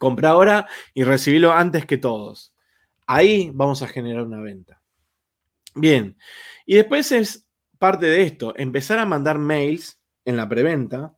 Compra 0.00 0.30
ahora 0.30 0.66
y 0.92 1.04
recibilo 1.04 1.52
antes 1.52 1.86
que 1.86 1.98
todos. 1.98 2.52
Ahí 3.06 3.50
vamos 3.54 3.82
a 3.82 3.88
generar 3.88 4.22
una 4.22 4.40
venta. 4.40 4.82
Bien, 5.74 6.16
y 6.64 6.76
después 6.76 7.12
es 7.12 7.46
parte 7.78 8.06
de 8.06 8.22
esto, 8.22 8.54
empezar 8.56 8.98
a 8.98 9.06
mandar 9.06 9.38
mails 9.38 10.00
en 10.24 10.36
la 10.36 10.48
preventa 10.48 11.14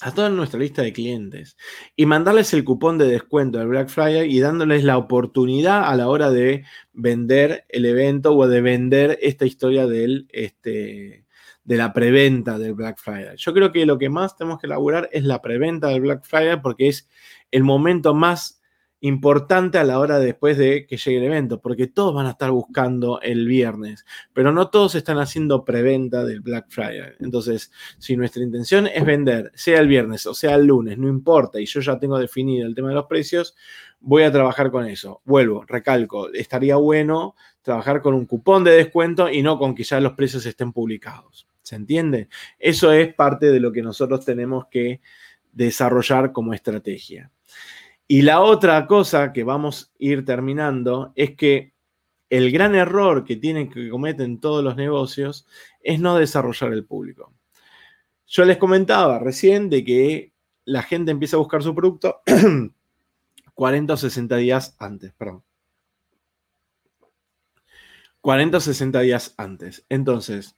a 0.00 0.12
toda 0.12 0.28
nuestra 0.28 0.60
lista 0.60 0.82
de 0.82 0.92
clientes 0.92 1.56
y 1.96 2.06
mandarles 2.06 2.52
el 2.52 2.64
cupón 2.64 2.98
de 2.98 3.06
descuento 3.06 3.58
del 3.58 3.68
Black 3.68 3.88
Friday 3.88 4.30
y 4.30 4.40
dándoles 4.40 4.84
la 4.84 4.98
oportunidad 4.98 5.84
a 5.84 5.96
la 5.96 6.08
hora 6.08 6.30
de 6.30 6.64
vender 6.92 7.64
el 7.68 7.86
evento 7.86 8.36
o 8.36 8.46
de 8.46 8.60
vender 8.60 9.18
esta 9.22 9.46
historia 9.46 9.86
del, 9.86 10.26
este, 10.30 11.24
de 11.64 11.76
la 11.76 11.92
preventa 11.92 12.58
del 12.58 12.74
Black 12.74 12.98
Friday. 12.98 13.36
Yo 13.36 13.54
creo 13.54 13.72
que 13.72 13.86
lo 13.86 13.98
que 13.98 14.10
más 14.10 14.36
tenemos 14.36 14.60
que 14.60 14.66
elaborar 14.66 15.08
es 15.12 15.24
la 15.24 15.40
preventa 15.40 15.88
del 15.88 16.02
Black 16.02 16.24
Friday 16.24 16.60
porque 16.60 16.88
es 16.88 17.08
el 17.50 17.64
momento 17.64 18.14
más 18.14 18.60
importante 19.04 19.76
a 19.76 19.84
la 19.84 19.98
hora 19.98 20.18
después 20.18 20.56
de 20.56 20.86
que 20.86 20.96
llegue 20.96 21.18
el 21.18 21.24
evento, 21.24 21.60
porque 21.60 21.86
todos 21.86 22.14
van 22.14 22.24
a 22.24 22.30
estar 22.30 22.50
buscando 22.50 23.20
el 23.20 23.46
viernes, 23.46 24.06
pero 24.32 24.50
no 24.50 24.70
todos 24.70 24.94
están 24.94 25.18
haciendo 25.18 25.62
preventa 25.62 26.24
del 26.24 26.40
Black 26.40 26.70
Friday. 26.70 27.12
Entonces, 27.20 27.70
si 27.98 28.16
nuestra 28.16 28.42
intención 28.42 28.86
es 28.86 29.04
vender, 29.04 29.52
sea 29.54 29.80
el 29.80 29.88
viernes 29.88 30.24
o 30.24 30.32
sea 30.32 30.54
el 30.54 30.64
lunes, 30.64 30.96
no 30.96 31.06
importa, 31.06 31.60
y 31.60 31.66
yo 31.66 31.80
ya 31.80 31.98
tengo 31.98 32.18
definido 32.18 32.66
el 32.66 32.74
tema 32.74 32.88
de 32.88 32.94
los 32.94 33.04
precios, 33.04 33.54
voy 34.00 34.22
a 34.22 34.32
trabajar 34.32 34.70
con 34.70 34.86
eso. 34.86 35.20
Vuelvo, 35.26 35.66
recalco, 35.68 36.32
estaría 36.32 36.76
bueno 36.76 37.36
trabajar 37.60 38.00
con 38.00 38.14
un 38.14 38.24
cupón 38.24 38.64
de 38.64 38.70
descuento 38.70 39.28
y 39.28 39.42
no 39.42 39.58
con 39.58 39.74
que 39.74 39.84
ya 39.84 40.00
los 40.00 40.14
precios 40.14 40.46
estén 40.46 40.72
publicados. 40.72 41.46
¿Se 41.60 41.76
entiende? 41.76 42.28
Eso 42.58 42.90
es 42.90 43.12
parte 43.12 43.50
de 43.50 43.60
lo 43.60 43.70
que 43.70 43.82
nosotros 43.82 44.24
tenemos 44.24 44.66
que 44.70 45.02
desarrollar 45.52 46.32
como 46.32 46.54
estrategia. 46.54 47.30
Y 48.06 48.22
la 48.22 48.40
otra 48.40 48.86
cosa 48.86 49.32
que 49.32 49.44
vamos 49.44 49.92
a 49.92 49.96
ir 49.98 50.24
terminando 50.24 51.12
es 51.14 51.36
que 51.36 51.74
el 52.28 52.50
gran 52.52 52.74
error 52.74 53.24
que 53.24 53.36
tienen 53.36 53.70
que 53.70 53.88
cometen 53.88 54.40
todos 54.40 54.62
los 54.62 54.76
negocios 54.76 55.46
es 55.80 56.00
no 56.00 56.16
desarrollar 56.16 56.72
el 56.72 56.84
público. 56.84 57.32
Yo 58.26 58.44
les 58.44 58.56
comentaba 58.56 59.18
recién 59.18 59.70
de 59.70 59.84
que 59.84 60.32
la 60.64 60.82
gente 60.82 61.10
empieza 61.12 61.36
a 61.36 61.40
buscar 61.40 61.62
su 61.62 61.74
producto 61.74 62.22
40 63.54 63.92
o 63.92 63.96
60 63.96 64.36
días 64.36 64.76
antes, 64.78 65.12
perdón. 65.12 65.44
40 68.20 68.56
o 68.56 68.60
60 68.60 69.00
días 69.00 69.34
antes. 69.36 69.84
Entonces, 69.88 70.56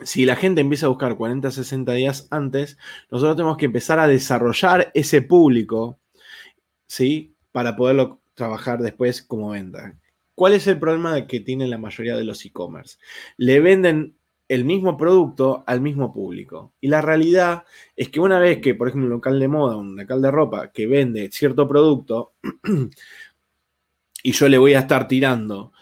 si 0.00 0.26
la 0.26 0.36
gente 0.36 0.60
empieza 0.60 0.86
a 0.86 0.90
buscar 0.90 1.16
40 1.16 1.48
o 1.48 1.50
60 1.50 1.92
días 1.92 2.28
antes, 2.30 2.76
nosotros 3.10 3.36
tenemos 3.36 3.56
que 3.56 3.66
empezar 3.66 3.98
a 3.98 4.06
desarrollar 4.06 4.90
ese 4.94 5.22
público 5.22 5.98
¿sí? 6.92 7.34
Para 7.52 7.74
poderlo 7.74 8.20
trabajar 8.34 8.80
después 8.80 9.22
como 9.22 9.50
venta. 9.50 9.96
¿Cuál 10.34 10.52
es 10.52 10.66
el 10.66 10.78
problema 10.78 11.26
que 11.26 11.40
tienen 11.40 11.70
la 11.70 11.78
mayoría 11.78 12.16
de 12.16 12.24
los 12.24 12.44
e-commerce? 12.44 12.98
Le 13.38 13.60
venden 13.60 14.16
el 14.46 14.66
mismo 14.66 14.98
producto 14.98 15.64
al 15.66 15.80
mismo 15.80 16.12
público. 16.12 16.74
Y 16.82 16.88
la 16.88 17.00
realidad 17.00 17.64
es 17.96 18.10
que 18.10 18.20
una 18.20 18.38
vez 18.38 18.60
que, 18.60 18.74
por 18.74 18.88
ejemplo, 18.88 19.06
un 19.06 19.12
local 19.14 19.40
de 19.40 19.48
moda, 19.48 19.76
un 19.76 19.96
local 19.96 20.20
de 20.20 20.30
ropa 20.30 20.70
que 20.70 20.86
vende 20.86 21.30
cierto 21.32 21.66
producto 21.66 22.34
y 24.22 24.32
yo 24.32 24.48
le 24.50 24.58
voy 24.58 24.74
a 24.74 24.80
estar 24.80 25.08
tirando 25.08 25.72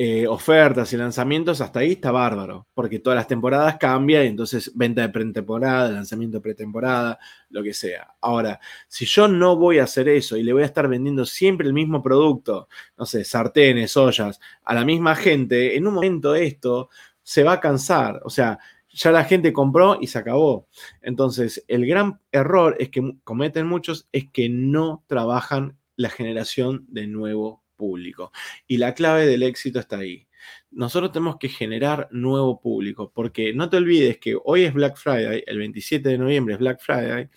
eh, 0.00 0.28
ofertas 0.28 0.92
y 0.92 0.96
lanzamientos, 0.96 1.60
hasta 1.60 1.80
ahí 1.80 1.92
está 1.92 2.12
bárbaro, 2.12 2.68
porque 2.72 3.00
todas 3.00 3.16
las 3.16 3.26
temporadas 3.26 3.78
cambian 3.78 4.24
y 4.24 4.28
entonces 4.28 4.70
venta 4.76 5.02
de 5.02 5.08
pretemporada, 5.08 5.90
lanzamiento 5.90 6.36
de 6.36 6.40
pretemporada, 6.40 7.18
lo 7.50 7.64
que 7.64 7.74
sea. 7.74 8.14
Ahora, 8.20 8.60
si 8.86 9.06
yo 9.06 9.26
no 9.26 9.56
voy 9.56 9.80
a 9.80 9.84
hacer 9.84 10.08
eso 10.08 10.36
y 10.36 10.44
le 10.44 10.52
voy 10.52 10.62
a 10.62 10.66
estar 10.66 10.86
vendiendo 10.86 11.26
siempre 11.26 11.66
el 11.66 11.72
mismo 11.72 12.00
producto, 12.00 12.68
no 12.96 13.06
sé, 13.06 13.24
sartenes, 13.24 13.96
ollas, 13.96 14.38
a 14.62 14.72
la 14.72 14.84
misma 14.84 15.16
gente, 15.16 15.76
en 15.76 15.84
un 15.88 15.94
momento 15.94 16.36
esto 16.36 16.90
se 17.24 17.42
va 17.42 17.54
a 17.54 17.60
cansar. 17.60 18.20
O 18.24 18.30
sea, 18.30 18.60
ya 18.90 19.10
la 19.10 19.24
gente 19.24 19.52
compró 19.52 19.98
y 20.00 20.06
se 20.06 20.18
acabó. 20.18 20.68
Entonces, 21.02 21.64
el 21.66 21.84
gran 21.86 22.20
error 22.30 22.76
es 22.78 22.90
que 22.90 23.16
cometen 23.24 23.66
muchos 23.66 24.08
es 24.12 24.30
que 24.30 24.48
no 24.48 25.02
trabajan 25.08 25.76
la 25.96 26.08
generación 26.08 26.86
de 26.88 27.08
nuevo 27.08 27.64
público. 27.78 28.32
Y 28.66 28.76
la 28.76 28.92
clave 28.92 29.26
del 29.26 29.42
éxito 29.42 29.78
está 29.78 29.98
ahí. 29.98 30.26
Nosotros 30.70 31.12
tenemos 31.12 31.38
que 31.38 31.48
generar 31.48 32.08
nuevo 32.10 32.60
público, 32.60 33.10
porque 33.14 33.54
no 33.54 33.70
te 33.70 33.78
olvides 33.78 34.18
que 34.18 34.36
hoy 34.44 34.64
es 34.64 34.74
Black 34.74 34.98
Friday, 34.98 35.42
el 35.46 35.58
27 35.58 36.06
de 36.06 36.18
noviembre 36.18 36.54
es 36.54 36.60
Black 36.60 36.80
Friday, 36.80 37.30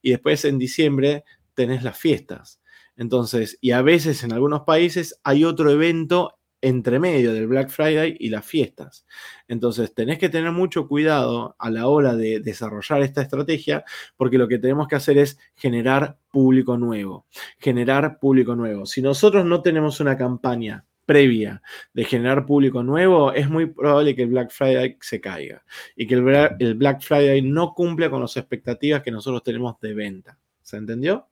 y 0.00 0.10
después 0.10 0.44
en 0.46 0.58
diciembre 0.58 1.24
tenés 1.54 1.82
las 1.82 1.98
fiestas. 1.98 2.60
Entonces, 2.96 3.58
y 3.60 3.72
a 3.72 3.82
veces 3.82 4.24
en 4.24 4.32
algunos 4.32 4.62
países 4.62 5.20
hay 5.22 5.44
otro 5.44 5.70
evento 5.70 6.37
entre 6.60 6.98
medio 6.98 7.32
del 7.32 7.46
Black 7.46 7.70
Friday 7.70 8.16
y 8.18 8.30
las 8.30 8.44
fiestas. 8.44 9.06
Entonces, 9.46 9.94
tenés 9.94 10.18
que 10.18 10.28
tener 10.28 10.52
mucho 10.52 10.88
cuidado 10.88 11.56
a 11.58 11.70
la 11.70 11.86
hora 11.86 12.16
de 12.16 12.40
desarrollar 12.40 13.02
esta 13.02 13.22
estrategia, 13.22 13.84
porque 14.16 14.38
lo 14.38 14.48
que 14.48 14.58
tenemos 14.58 14.88
que 14.88 14.96
hacer 14.96 15.18
es 15.18 15.38
generar 15.54 16.18
público 16.30 16.76
nuevo, 16.76 17.26
generar 17.58 18.18
público 18.18 18.56
nuevo. 18.56 18.86
Si 18.86 19.02
nosotros 19.02 19.44
no 19.44 19.62
tenemos 19.62 20.00
una 20.00 20.16
campaña 20.16 20.84
previa 21.08 21.62
de 21.94 22.04
generar 22.04 22.44
público 22.44 22.82
nuevo, 22.82 23.32
es 23.32 23.48
muy 23.48 23.64
probable 23.64 24.14
que 24.14 24.24
el 24.24 24.28
Black 24.28 24.50
Friday 24.50 24.98
se 25.00 25.20
caiga 25.22 25.64
y 25.96 26.06
que 26.06 26.14
el, 26.14 26.74
Black 26.74 27.00
Friday 27.00 27.40
no 27.40 27.72
cumpla 27.72 28.10
con 28.10 28.20
las 28.20 28.36
expectativas 28.36 29.02
que 29.02 29.10
nosotros 29.10 29.42
tenemos 29.42 29.80
de 29.80 29.94
venta. 29.94 30.38
¿Se 30.62 30.76
entendió? 30.76 31.26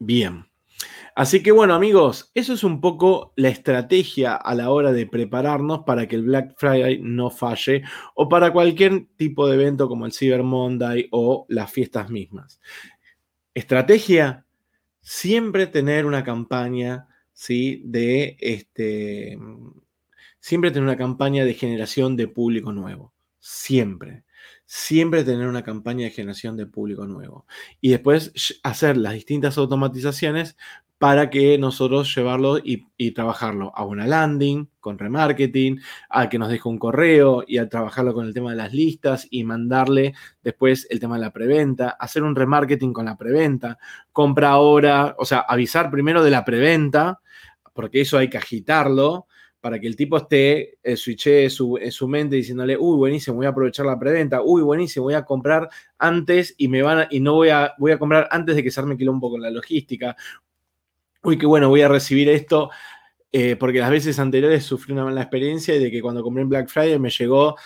Bien. 0.00 0.49
Así 1.20 1.42
que 1.42 1.52
bueno 1.52 1.74
amigos, 1.74 2.30
eso 2.32 2.54
es 2.54 2.64
un 2.64 2.80
poco 2.80 3.34
la 3.36 3.50
estrategia 3.50 4.36
a 4.36 4.54
la 4.54 4.70
hora 4.70 4.90
de 4.90 5.04
prepararnos 5.06 5.80
para 5.80 6.08
que 6.08 6.16
el 6.16 6.22
Black 6.22 6.54
Friday 6.56 6.98
no 7.02 7.28
falle 7.28 7.82
o 8.14 8.26
para 8.30 8.54
cualquier 8.54 9.04
tipo 9.18 9.46
de 9.46 9.56
evento 9.56 9.86
como 9.86 10.06
el 10.06 10.14
Cyber 10.14 10.42
Monday 10.42 11.08
o 11.10 11.44
las 11.50 11.70
fiestas 11.70 12.08
mismas. 12.08 12.58
Estrategia, 13.52 14.46
siempre 15.02 15.66
tener 15.66 16.06
una 16.06 16.24
campaña 16.24 17.06
¿sí? 17.34 17.82
de 17.84 18.38
este, 18.40 19.38
siempre 20.38 20.70
tener 20.70 20.84
una 20.84 20.96
campaña 20.96 21.44
de 21.44 21.52
generación 21.52 22.16
de 22.16 22.28
público 22.28 22.72
nuevo. 22.72 23.12
Siempre 23.40 24.24
siempre 24.72 25.24
tener 25.24 25.48
una 25.48 25.64
campaña 25.64 26.04
de 26.04 26.12
generación 26.12 26.56
de 26.56 26.64
público 26.64 27.04
nuevo. 27.04 27.44
Y 27.80 27.90
después 27.90 28.60
hacer 28.62 28.96
las 28.96 29.14
distintas 29.14 29.58
automatizaciones 29.58 30.56
para 30.96 31.28
que 31.28 31.58
nosotros 31.58 32.14
llevarlo 32.14 32.58
y, 32.62 33.10
trabajarlo 33.10 33.72
a 33.74 33.84
una 33.84 34.06
landing, 34.06 34.68
con 34.78 34.96
remarketing, 34.96 35.80
a 36.08 36.28
que 36.28 36.38
nos 36.38 36.50
deje 36.50 36.68
un 36.68 36.78
correo 36.78 37.42
y 37.44 37.58
a 37.58 37.68
trabajarlo 37.68 38.14
con 38.14 38.26
el 38.26 38.32
tema 38.32 38.50
de 38.50 38.58
las 38.58 38.72
listas 38.72 39.26
y 39.28 39.42
mandarle 39.42 40.14
después 40.44 40.86
el 40.88 41.00
tema 41.00 41.16
de 41.16 41.22
la 41.22 41.32
preventa, 41.32 41.88
hacer 41.88 42.22
un 42.22 42.36
remarketing 42.36 42.92
con 42.92 43.06
la 43.06 43.16
preventa, 43.16 43.76
compra 44.12 44.50
ahora, 44.50 45.16
o 45.18 45.24
sea, 45.24 45.40
avisar 45.40 45.90
primero 45.90 46.22
de 46.22 46.30
la 46.30 46.44
preventa, 46.44 47.20
porque 47.74 48.02
eso 48.02 48.18
hay 48.18 48.30
que 48.30 48.38
agitarlo 48.38 49.26
para 49.60 49.78
que 49.78 49.86
el 49.86 49.96
tipo 49.96 50.16
esté, 50.16 50.78
eh, 50.82 50.96
switche 50.96 51.50
su, 51.50 51.76
en 51.76 51.92
su 51.92 52.08
mente 52.08 52.36
diciéndole, 52.36 52.76
uy, 52.78 52.96
buenísimo, 52.96 53.36
voy 53.36 53.46
a 53.46 53.50
aprovechar 53.50 53.86
la 53.86 53.98
preventa, 53.98 54.42
uy, 54.42 54.62
buenísimo, 54.62 55.04
voy 55.04 55.14
a 55.14 55.24
comprar 55.24 55.68
antes 55.98 56.54
y 56.56 56.68
me 56.68 56.82
van 56.82 57.06
y 57.10 57.20
no 57.20 57.34
voy 57.34 57.50
a, 57.50 57.74
voy 57.78 57.92
a 57.92 57.98
comprar 57.98 58.28
antes 58.30 58.56
de 58.56 58.62
que 58.62 58.70
se 58.70 58.80
arme 58.80 58.96
quilombo 58.96 59.30
con 59.30 59.42
la 59.42 59.50
logística, 59.50 60.16
uy, 61.22 61.38
qué 61.38 61.46
bueno, 61.46 61.68
voy 61.68 61.82
a 61.82 61.88
recibir 61.88 62.28
esto, 62.30 62.70
eh, 63.32 63.54
porque 63.56 63.78
las 63.78 63.90
veces 63.90 64.18
anteriores 64.18 64.64
sufrí 64.64 64.92
una 64.92 65.04
mala 65.04 65.20
experiencia 65.22 65.78
de 65.78 65.90
que 65.90 66.02
cuando 66.02 66.22
compré 66.22 66.42
en 66.42 66.48
Black 66.48 66.68
Friday 66.68 66.98
me 66.98 67.10
llegó 67.10 67.56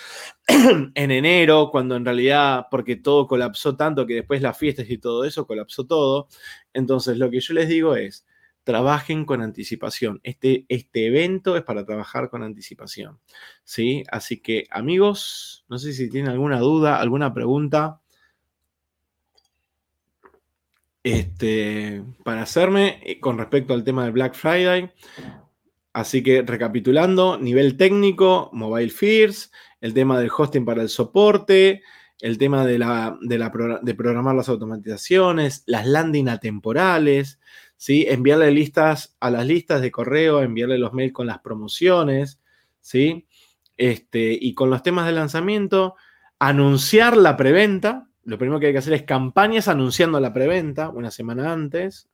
en 0.94 1.11
enero, 1.11 1.70
cuando 1.70 1.96
en 1.96 2.04
realidad, 2.04 2.66
porque 2.70 2.96
todo 2.96 3.26
colapsó 3.26 3.76
tanto 3.76 4.07
que 4.07 4.14
después 4.14 4.42
las 4.42 4.59
fiestas 4.59 4.90
y 4.90 4.98
todo 4.98 5.24
eso 5.24 5.46
colapsó 5.46 5.87
todo. 5.87 6.28
Entonces, 6.74 7.16
lo 7.18 7.30
que 7.30 7.40
yo 7.40 7.54
les 7.54 7.68
digo 7.68 7.96
es, 7.96 8.26
trabajen 8.64 9.24
con 9.24 9.42
anticipación. 9.42 10.20
Este, 10.22 10.64
este 10.68 11.07
evento 11.07 11.57
es 11.57 11.62
para 11.62 11.85
trabajar 11.85 12.31
con 12.31 12.42
anticipación. 12.42 13.20
¿sí? 13.62 14.03
Así 14.11 14.40
que, 14.40 14.66
amigos, 14.70 15.64
no 15.68 15.79
sé 15.79 15.92
si 15.92 16.11
tienen 16.11 16.31
alguna 16.31 16.59
duda, 16.59 17.00
alguna 17.00 17.33
pregunta 17.33 18.00
este, 21.05 22.03
para 22.24 22.42
hacerme 22.42 23.00
eh, 23.05 23.20
con 23.20 23.38
respecto 23.38 23.74
al 23.74 23.85
tema 23.85 24.05
del 24.05 24.12
Black 24.12 24.35
Friday. 24.35 24.90
Así 25.92 26.22
que 26.24 26.42
recapitulando, 26.42 27.38
nivel 27.38 27.77
técnico, 27.77 28.50
Mobile 28.53 28.90
Fears, 28.90 29.53
el 29.81 29.94
tema 29.94 30.18
del 30.18 30.31
hosting 30.37 30.64
para 30.64 30.83
el 30.83 30.88
soporte, 30.88 31.83
el 32.20 32.38
tema 32.38 32.66
de, 32.66 32.79
la, 32.79 33.16
de, 33.20 33.94
programar 33.94 34.35
las 34.35 34.48
automatizaciones, 34.48 35.62
las 35.66 35.87
landing 35.87 36.29
atemporales, 36.29 37.38
¿sí? 37.76 38.06
enviarle 38.08 38.50
listas 38.50 39.16
a 39.20 39.30
las 39.30 39.46
listas 39.46 39.80
de 39.80 39.90
correo, 39.90 40.42
enviarle 40.42 40.78
los 40.78 40.92
mails 40.92 41.12
con 41.12 41.26
las 41.26 41.40
promociones, 41.40 42.40
¿sí? 42.80 43.26
este, 43.76 44.37
y 44.40 44.54
con 44.54 44.70
los 44.70 44.82
temas 44.82 45.06
de 45.06 45.12
lanzamiento, 45.12 45.96
anunciar 46.38 47.16
la 47.16 47.37
preventa, 47.37 48.08
lo 48.24 48.38
primero 48.38 48.60
que 48.60 48.66
hay 48.66 48.72
que 48.72 48.78
hacer 48.78 48.94
es 48.94 49.02
campañas 49.02 49.68
anunciando 49.68 50.18
la 50.20 50.32
preventa 50.32 50.88
una 50.88 51.10
semana 51.10 51.52
antes. 51.52 52.08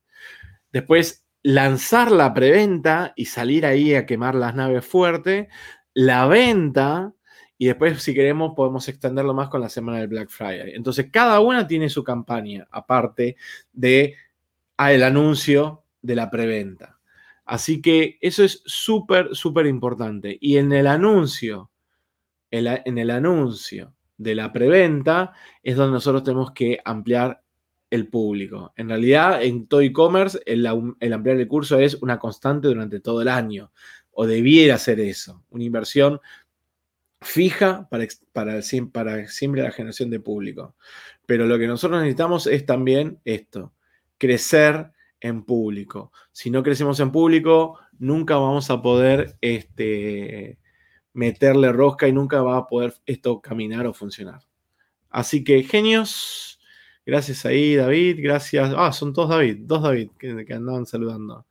Después, 0.72 1.24
lanzar 1.42 2.10
la 2.10 2.34
preventa 2.34 3.12
y 3.16 3.26
salir 3.26 3.64
ahí 3.64 3.94
a 3.94 4.06
quemar 4.06 4.34
las 4.34 4.54
naves 4.54 4.84
fuerte. 4.84 5.48
La 5.94 6.26
venta. 6.26 7.12
Y 7.58 7.66
después, 7.66 8.02
si 8.02 8.14
queremos, 8.14 8.54
podemos 8.56 8.88
extenderlo 8.88 9.34
más 9.34 9.48
con 9.48 9.60
la 9.60 9.68
semana 9.68 9.98
del 9.98 10.08
Black 10.08 10.30
Friday. 10.30 10.72
Entonces, 10.74 11.08
cada 11.12 11.40
una 11.40 11.66
tiene 11.66 11.88
su 11.88 12.02
campaña, 12.02 12.66
aparte 12.70 13.36
de 13.72 14.16
el 14.88 15.02
anuncio 15.02 15.84
de 16.00 16.14
la 16.14 16.30
preventa. 16.30 16.98
Así 17.44 17.82
que 17.82 18.18
eso 18.20 18.44
es 18.44 18.62
súper, 18.64 19.34
súper 19.34 19.66
importante. 19.66 20.38
Y 20.40 20.56
en 20.56 20.72
el 20.72 20.86
anuncio, 20.86 21.70
en 22.50 22.98
el 22.98 23.10
anuncio 23.10 23.92
de 24.16 24.34
la 24.34 24.52
preventa 24.52 25.32
es 25.62 25.76
donde 25.76 25.94
nosotros 25.94 26.22
tenemos 26.22 26.52
que 26.52 26.78
ampliar 26.84 27.42
el 27.90 28.08
público. 28.08 28.72
En 28.76 28.88
realidad, 28.88 29.42
en 29.42 29.66
todo 29.66 29.80
e-commerce, 29.80 30.40
el, 30.46 30.66
ampliar 30.66 31.36
el 31.36 31.48
curso 31.48 31.78
es 31.78 31.94
una 32.02 32.18
constante 32.18 32.68
durante 32.68 33.00
todo 33.00 33.22
el 33.22 33.28
año, 33.28 33.72
o 34.12 34.26
debiera 34.26 34.78
ser 34.78 35.00
eso, 35.00 35.42
una 35.50 35.64
inversión 35.64 36.20
fija 37.20 37.88
para, 37.90 38.06
para, 38.32 38.60
para 38.92 39.26
siempre 39.26 39.62
la 39.62 39.72
generación 39.72 40.10
de 40.10 40.20
público. 40.20 40.76
Pero 41.26 41.46
lo 41.46 41.58
que 41.58 41.66
nosotros 41.66 42.00
necesitamos 42.00 42.46
es 42.46 42.64
también 42.64 43.18
esto, 43.24 43.72
crecer 44.20 44.92
en 45.20 45.42
público. 45.42 46.12
Si 46.30 46.50
no 46.50 46.62
crecemos 46.62 47.00
en 47.00 47.10
público, 47.10 47.80
nunca 47.98 48.36
vamos 48.36 48.70
a 48.70 48.80
poder 48.80 49.36
este, 49.40 50.58
meterle 51.12 51.72
rosca 51.72 52.06
y 52.06 52.12
nunca 52.12 52.42
va 52.42 52.58
a 52.58 52.66
poder 52.68 52.94
esto 53.06 53.40
caminar 53.40 53.86
o 53.86 53.94
funcionar. 53.94 54.42
Así 55.08 55.42
que 55.42 55.62
genios, 55.64 56.60
gracias 57.04 57.44
ahí 57.44 57.74
David, 57.74 58.20
gracias. 58.22 58.72
Ah, 58.76 58.92
son 58.92 59.12
todos 59.12 59.30
David, 59.30 59.58
dos 59.62 59.82
David 59.82 60.10
que, 60.18 60.44
que 60.44 60.54
andaban 60.54 60.86
saludando. 60.86 61.46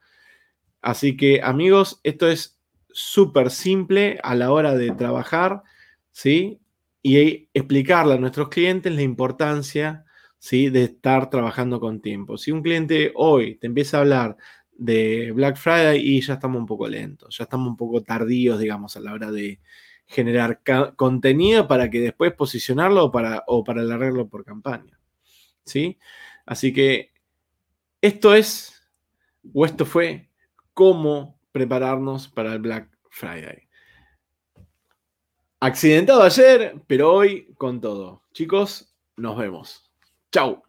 Así 0.82 1.18
que 1.18 1.42
amigos, 1.42 2.00
esto 2.04 2.30
es 2.30 2.58
súper 2.92 3.50
simple 3.50 4.20
a 4.24 4.36
la 4.36 4.52
hora 4.52 4.76
de 4.76 4.92
trabajar, 4.92 5.64
¿sí? 6.12 6.62
Y 7.02 7.50
explicarle 7.54 8.14
a 8.16 8.18
nuestros 8.18 8.50
clientes 8.50 8.94
la 8.94 9.02
importancia, 9.02 10.06
¿sí? 10.40 10.70
De 10.70 10.86
estar 10.86 11.30
trabajando 11.30 11.80
con 11.80 12.02
tiempo. 12.02 12.38
Si 12.38 12.52
un 12.52 12.64
cliente 12.64 13.12
hoy 13.16 13.56
te 13.56 13.68
empieza 13.68 13.98
a 13.98 14.02
hablar 14.02 14.38
de 14.72 15.32
Black 15.34 15.58
Friday 15.58 16.00
y 16.00 16.22
ya 16.22 16.36
estamos 16.36 16.60
un 16.60 16.66
poco 16.66 16.88
lentos, 16.88 17.38
ya 17.38 17.44
estamos 17.44 17.68
un 17.68 17.78
poco 17.78 18.02
tardíos, 18.02 18.60
digamos, 18.60 18.96
a 18.96 19.02
la 19.02 19.14
hora 19.14 19.32
de 19.32 19.60
generar 20.08 20.62
contenido 20.96 21.68
para 21.68 21.90
que 21.90 22.00
después 22.00 22.34
posicionarlo 22.34 23.06
o 23.06 23.12
para, 23.12 23.44
o 23.46 23.64
para 23.64 23.82
alargarlo 23.82 24.28
por 24.28 24.44
campaña. 24.44 25.00
¿Sí? 25.64 26.00
Así 26.46 26.74
que 26.74 27.12
esto 28.02 28.34
es, 28.34 28.82
o 29.54 29.66
esto 29.66 29.86
fue 29.86 30.30
cómo 30.74 31.40
prepararnos 31.52 32.28
para 32.28 32.54
el 32.54 32.60
Black 32.60 32.90
Friday. 33.12 33.68
Accidentado 35.60 36.24
ayer, 36.24 36.82
pero 36.88 37.14
hoy 37.14 37.54
con 37.58 37.82
todo. 37.82 38.24
Chicos, 38.32 38.96
nos 39.18 39.38
vemos. 39.38 39.89
Tchau! 40.32 40.69